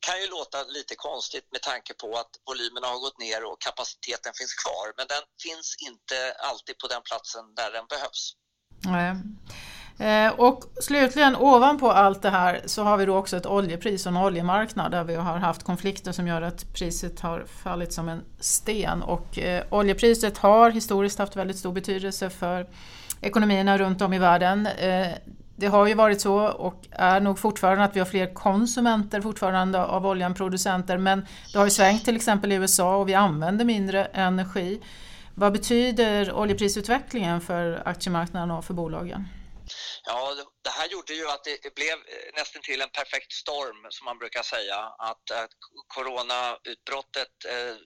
kan 0.00 0.20
ju 0.20 0.26
låta 0.26 0.64
lite 0.64 0.94
konstigt 0.94 1.48
med 1.52 1.62
tanke 1.62 1.94
på 1.94 2.18
att 2.18 2.30
volymerna 2.46 2.86
har 2.86 2.98
gått 2.98 3.18
ner 3.18 3.44
och 3.44 3.60
kapaciteten 3.60 4.32
finns 4.34 4.54
kvar 4.54 4.92
men 4.96 5.06
den 5.06 5.22
finns 5.42 5.76
inte 5.88 6.32
alltid 6.32 6.78
på 6.78 6.86
den 6.86 7.02
platsen 7.02 7.54
där 7.54 7.70
den 7.70 7.86
behövs. 7.86 8.32
Nej. 8.84 9.14
Eh, 10.00 10.32
och 10.32 10.64
slutligen 10.80 11.36
ovanpå 11.36 11.90
allt 11.90 12.22
det 12.22 12.30
här 12.30 12.60
så 12.66 12.82
har 12.82 12.96
vi 12.96 13.04
då 13.06 13.16
också 13.16 13.36
ett 13.36 13.46
oljepris 13.46 14.06
och 14.06 14.12
en 14.12 14.16
oljemarknad 14.16 14.92
där 14.92 15.04
vi 15.04 15.14
har 15.14 15.38
haft 15.38 15.62
konflikter 15.62 16.12
som 16.12 16.26
gör 16.26 16.42
att 16.42 16.72
priset 16.74 17.20
har 17.20 17.44
fallit 17.62 17.92
som 17.92 18.08
en 18.08 18.22
sten 18.38 19.02
och 19.02 19.38
eh, 19.38 19.64
oljepriset 19.70 20.38
har 20.38 20.70
historiskt 20.70 21.18
haft 21.18 21.36
väldigt 21.36 21.58
stor 21.58 21.72
betydelse 21.72 22.30
för 22.30 22.66
ekonomierna 23.20 23.78
runt 23.78 24.02
om 24.02 24.12
i 24.12 24.18
världen. 24.18 24.66
Eh, 24.66 25.08
det 25.56 25.66
har 25.66 25.86
ju 25.86 25.94
varit 25.94 26.20
så 26.20 26.36
och 26.38 26.86
är 26.90 27.20
nog 27.20 27.38
fortfarande 27.38 27.84
att 27.84 27.96
vi 27.96 28.00
har 28.00 28.06
fler 28.06 28.34
konsumenter 28.34 29.20
fortfarande 29.20 29.84
av 29.84 30.06
olja 30.06 30.26
än 30.26 30.34
producenter 30.34 30.98
men 30.98 31.26
det 31.52 31.58
har 31.58 31.64
ju 31.64 31.70
svängt 31.70 32.04
till 32.04 32.16
exempel 32.16 32.52
i 32.52 32.54
USA 32.54 32.96
och 32.96 33.08
vi 33.08 33.14
använder 33.14 33.64
mindre 33.64 34.04
energi. 34.04 34.80
Vad 35.34 35.52
betyder 35.52 36.32
oljeprisutvecklingen 36.32 37.40
för 37.40 37.82
aktiemarknaden 37.84 38.50
och 38.50 38.64
för 38.64 38.74
bolagen? 38.74 39.28
Ja, 40.04 40.36
det 40.64 40.70
här 40.70 40.88
gjorde 40.88 41.14
ju 41.14 41.28
att 41.28 41.44
det 41.44 41.74
blev 41.74 41.92
eh, 41.92 42.34
nästan 42.34 42.62
till 42.62 42.80
en 42.80 42.90
perfekt 42.90 43.32
storm 43.32 43.86
som 43.90 44.04
man 44.04 44.18
brukar 44.18 44.42
säga. 44.42 44.76
Att, 44.98 45.30
att 45.30 45.50
coronautbrottet 45.86 47.44
eh, 47.48 47.76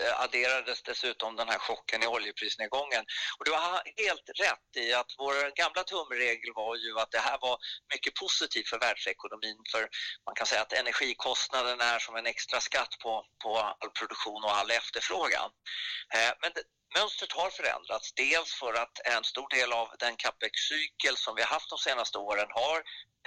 Eh, 0.00 0.20
adderades 0.20 0.82
dessutom 0.82 1.36
den 1.36 1.48
här 1.48 1.58
chocken 1.58 2.02
i 2.02 2.06
oljeprisnedgången. 2.06 3.04
Och 3.38 3.44
du 3.44 3.52
har 3.52 3.82
helt 3.96 4.28
rätt 4.40 4.76
i 4.76 4.92
att 4.92 5.14
vår 5.18 5.56
gamla 5.56 5.82
tumregel 5.84 6.52
var 6.54 6.76
ju 6.76 6.98
att 7.00 7.10
det 7.10 7.18
här 7.18 7.38
var 7.40 7.58
mycket 7.94 8.14
positivt 8.14 8.68
för 8.68 8.78
världsekonomin 8.78 9.58
för 9.72 9.88
man 10.26 10.34
kan 10.34 10.46
säga 10.46 10.62
att 10.62 10.72
energikostnaden 10.72 11.80
är 11.80 11.98
som 11.98 12.16
en 12.16 12.26
extra 12.26 12.60
skatt 12.60 12.94
på, 13.02 13.26
på 13.42 13.58
all 13.58 13.90
produktion 13.90 14.44
och 14.44 14.56
all 14.56 14.70
efterfrågan. 14.70 15.50
Eh, 16.14 16.32
men 16.40 16.52
det, 16.54 16.62
mönstret 16.98 17.32
har 17.32 17.50
förändrats. 17.50 18.12
Dels 18.12 18.52
för 18.54 18.74
att 18.74 18.96
en 19.04 19.24
stor 19.24 19.48
del 19.56 19.72
av 19.72 19.88
den 19.98 20.16
capex-cykel 20.16 21.16
som 21.16 21.34
vi 21.34 21.42
har 21.42 21.48
haft 21.48 21.70
de 21.70 21.78
senaste 21.78 22.18
åren 22.18 22.48
har 22.50 22.78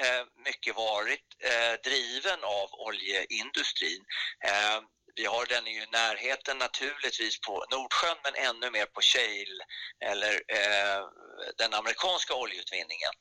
eh, 0.03 0.23
mycket 0.45 0.75
varit 0.75 1.27
eh, 1.49 1.73
driven 1.83 2.43
av 2.43 2.69
oljeindustrin. 2.87 4.03
Vi 5.17 5.25
har 5.25 5.45
den 5.45 5.67
i 5.67 5.85
närheten 5.91 6.57
naturligtvis 6.57 7.39
på 7.41 7.65
Nordsjön 7.71 8.17
men 8.23 8.35
ännu 8.35 8.71
mer 8.71 8.85
på 8.85 9.01
shale 9.01 9.63
eller 10.11 10.33
eh, 10.47 11.01
den 11.57 11.73
amerikanska 11.73 12.33
oljeutvinningen. 12.35 13.13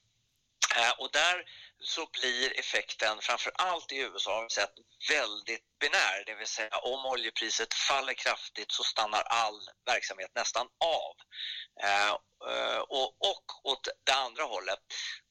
Eh, 0.77 0.93
och 0.99 1.11
där 1.13 1.45
så 1.81 2.07
blir 2.21 2.59
effekten, 2.59 3.19
framför 3.21 3.53
allt 3.55 3.93
i 3.93 3.97
USA, 3.97 4.47
sett 4.51 4.75
väldigt 5.11 5.65
binär. 5.81 6.25
Det 6.27 6.35
vill 6.35 6.47
säga 6.47 6.79
om 6.79 7.07
oljepriset 7.07 7.75
faller 7.75 8.15
kraftigt 8.15 8.73
så 8.73 8.83
stannar 8.83 9.23
all 9.23 9.61
verksamhet 9.87 10.31
nästan 10.35 10.67
av. 11.01 11.15
Eh, 11.83 12.11
eh 12.51 12.79
och, 12.79 13.09
och 13.31 13.47
åt 13.71 13.89
det 14.05 14.15
andra 14.15 14.43
hållet 14.45 14.81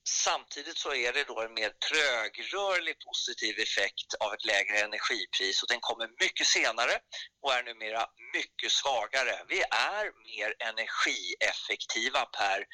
Samtidigt 0.08 0.78
så 0.78 0.94
är 0.94 1.14
det 1.14 1.24
då 1.24 1.42
en 1.42 1.54
mer 1.54 1.70
trögrörlig 1.90 2.96
positiv 3.00 3.60
effekt 3.60 4.14
av 4.20 4.34
ett 4.34 4.46
lägre 4.46 4.80
energipris 4.80 5.64
och 5.64 5.70
den 5.70 5.80
kommer 5.80 6.10
mycket 6.20 6.48
senare 6.48 7.00
och 7.42 7.54
är 7.54 7.64
numera 7.64 8.06
mycket 8.34 8.72
svagare. 8.72 9.46
Vi 9.48 9.62
är 9.62 10.04
mer 10.26 10.56
energieffektiva 10.60 12.26
per 12.26 12.66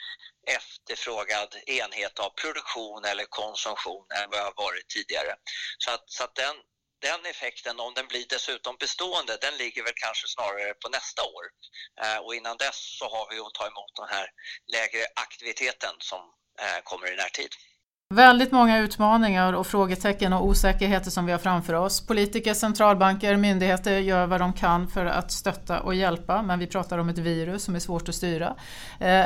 efterfrågad 0.48 1.56
enhet 1.66 2.20
av 2.20 2.30
produktion 2.30 3.06
eller 3.06 3.26
konsumtion 3.26 4.06
än 4.18 4.30
vad 4.30 4.40
har 4.40 4.54
varit 4.58 4.88
tidigare. 4.90 5.36
Så 5.78 5.92
att, 5.92 6.04
så 6.06 6.24
att 6.24 6.36
den, 6.36 6.56
den 7.02 7.26
effekten, 7.26 7.80
om 7.80 7.94
den 7.94 8.08
blir 8.08 8.26
dessutom 8.30 8.76
bestående, 8.80 9.38
den 9.42 9.58
ligger 9.58 9.84
väl 9.84 9.94
kanske 9.96 10.28
snarare 10.28 10.74
på 10.74 10.90
nästa 10.90 11.24
år. 11.24 11.46
Eh, 12.02 12.18
och 12.18 12.36
innan 12.36 12.58
dess 12.58 12.98
så 13.00 13.06
har 13.06 13.30
vi 13.30 13.40
att 13.40 13.54
ta 13.54 13.68
emot 13.68 13.96
den 13.96 14.10
här 14.10 14.28
lägre 14.74 15.06
aktiviteten 15.16 15.96
som 16.00 16.22
kommer 16.84 17.14
i 17.14 17.16
närtid. 17.16 17.50
Väldigt 18.12 18.52
många 18.52 18.80
utmaningar 18.80 19.54
och 19.54 19.68
frågetecken 19.68 20.34
och 20.34 20.46
osäkerheter 20.46 21.12
som 21.12 21.26
vi 21.26 21.32
har 21.32 21.40
framför 21.40 21.74
oss. 21.74 22.02
Politiker, 22.02 22.54
centralbanker, 22.54 23.36
myndigheter 23.36 23.98
gör 23.98 24.28
vad 24.28 24.40
de 24.42 24.54
kan 24.54 24.88
för 24.88 25.06
att 25.06 25.32
stötta 25.32 25.80
och 25.80 25.96
hjälpa 25.96 26.42
men 26.42 26.60
vi 26.60 26.68
pratar 26.68 26.98
om 26.98 27.10
ett 27.10 27.18
virus 27.18 27.64
som 27.64 27.76
är 27.76 27.80
svårt 27.80 28.10
att 28.10 28.16
styra. 28.16 28.56
Eh, 29.00 29.26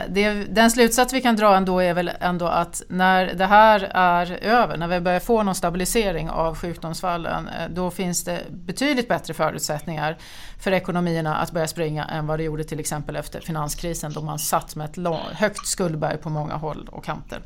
den 0.49 0.71
slutsats 0.71 1.13
vi 1.13 1.21
kan 1.21 1.35
dra 1.35 1.55
ändå 1.55 1.79
är 1.79 1.93
väl 1.93 2.11
ändå 2.19 2.47
att 2.47 2.83
när 2.89 3.33
det 3.33 3.45
här 3.45 3.79
är 3.93 4.31
över, 4.43 4.77
när 4.77 4.87
vi 4.87 4.99
börjar 4.99 5.19
få 5.19 5.43
någon 5.43 5.55
stabilisering 5.55 6.29
av 6.29 6.57
sjukdomsfallen, 6.57 7.47
eh, 7.47 7.69
då 7.69 7.91
finns 7.91 8.23
det 8.23 8.41
betydligt 8.49 9.07
bättre 9.07 9.33
förutsättningar 9.33 10.17
för 10.59 10.71
ekonomierna 10.71 11.35
att 11.35 11.51
börja 11.51 11.67
springa 11.67 12.05
än 12.05 12.27
vad 12.27 12.39
det 12.39 12.43
gjorde 12.43 12.63
till 12.63 12.79
exempel 12.79 13.15
efter 13.15 13.39
finanskrisen 13.39 14.13
då 14.13 14.21
man 14.21 14.39
satt 14.39 14.75
med 14.75 14.89
ett 14.89 14.97
högt 15.33 15.67
skuldberg 15.67 16.17
på 16.17 16.29
många 16.29 16.55
håll 16.55 16.89
och 16.91 17.05
kanter. 17.05 17.41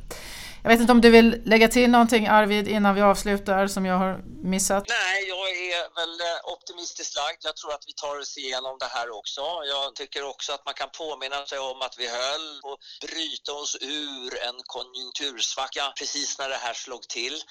Jag 0.63 0.69
vet 0.69 0.79
inte 0.79 0.91
om 0.91 1.01
du 1.01 1.09
vill 1.09 1.41
lägga 1.45 1.67
till 1.67 1.89
någonting 1.89 2.27
Arvid 2.27 2.67
innan 2.67 2.95
vi 2.95 3.01
avslutar 3.01 3.67
som 3.67 3.85
jag 3.85 3.97
har 3.97 4.19
missat? 4.43 4.85
Nej, 4.89 5.29
jag 5.29 5.48
är 5.79 5.89
väl 5.99 6.21
eh, 6.21 6.39
optimistiskt 6.53 7.15
lagd. 7.15 7.41
Jag 7.41 7.55
tror 7.55 7.73
att 7.73 7.83
vi 7.87 7.93
tar 7.93 8.19
oss 8.19 8.37
igenom 8.37 8.77
det 8.79 8.85
här 8.85 9.09
också. 9.19 9.41
Jag 9.65 9.95
tycker 9.95 10.23
också 10.23 10.53
att 10.53 10.65
man 10.65 10.73
kan 10.73 10.89
påminna 10.89 11.45
sig 11.45 11.59
om 11.59 11.81
att 11.81 11.95
vi 11.97 12.07
höll 12.07 12.61
på 12.61 12.73
att 12.73 13.09
bryta 13.09 13.53
oss 13.53 13.77
ur 13.81 14.29
en 14.47 14.59
konjunktursvacka 14.75 15.93
precis 15.99 16.39
när 16.39 16.49
det 16.49 16.55
här 16.55 16.73
slog 16.73 17.07
till. 17.07 17.41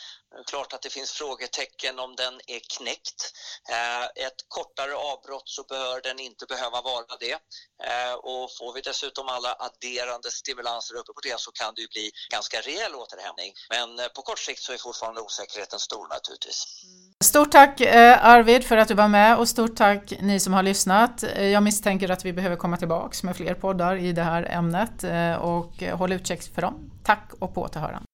Klart 0.47 0.73
att 0.73 0.83
det 0.83 0.91
finns 0.91 1.13
frågetecken 1.13 1.99
om 1.99 2.17
den 2.17 2.35
är 2.47 2.61
knäckt. 2.77 3.21
Eh, 3.71 4.05
ett 4.27 4.41
kortare 4.49 4.95
avbrott 4.95 5.49
så 5.49 5.63
bör 5.63 6.01
den 6.01 6.19
inte 6.19 6.47
behöva 6.47 6.81
vara 6.83 7.17
det. 7.21 7.39
Eh, 7.89 8.15
och 8.15 8.57
får 8.59 8.73
vi 8.75 8.81
dessutom 8.81 9.29
alla 9.29 9.57
adderande 9.59 10.31
stimulanser 10.31 10.95
uppe 10.95 11.13
på 11.13 11.21
det 11.23 11.41
så 11.41 11.53
kan 11.53 11.75
det 11.75 11.81
ju 11.81 11.89
bli 11.89 12.11
ganska 12.31 12.61
rejäl 12.61 12.95
återhämtning. 12.95 13.53
Men 13.71 13.89
på 14.15 14.23
kort 14.23 14.39
sikt 14.39 14.63
så 14.63 14.73
är 14.73 14.79
fortfarande 14.79 15.21
osäkerheten 15.21 15.79
stor 15.79 16.09
naturligtvis. 16.09 16.65
Stort 17.25 17.53
tack 17.53 17.81
Arvid 18.29 18.65
för 18.65 18.77
att 18.77 18.89
du 18.89 18.95
var 18.95 19.09
med 19.09 19.39
och 19.39 19.49
stort 19.49 19.77
tack 19.77 20.13
ni 20.21 20.41
som 20.41 20.53
har 20.53 20.63
lyssnat. 20.63 21.25
Jag 21.37 21.63
misstänker 21.63 22.11
att 22.11 22.25
vi 22.25 22.33
behöver 22.33 22.57
komma 22.57 22.77
tillbaks 22.77 23.23
med 23.23 23.37
fler 23.37 23.55
poddar 23.55 23.97
i 23.97 24.13
det 24.13 24.23
här 24.23 24.49
ämnet 24.51 25.05
eh, 25.05 25.35
och 25.35 25.83
håll 25.93 26.13
utkik 26.13 26.43
för 26.55 26.63
dem. 26.63 26.91
Tack 27.03 27.33
och 27.39 27.55
på 27.55 27.63
återhörande. 27.63 28.08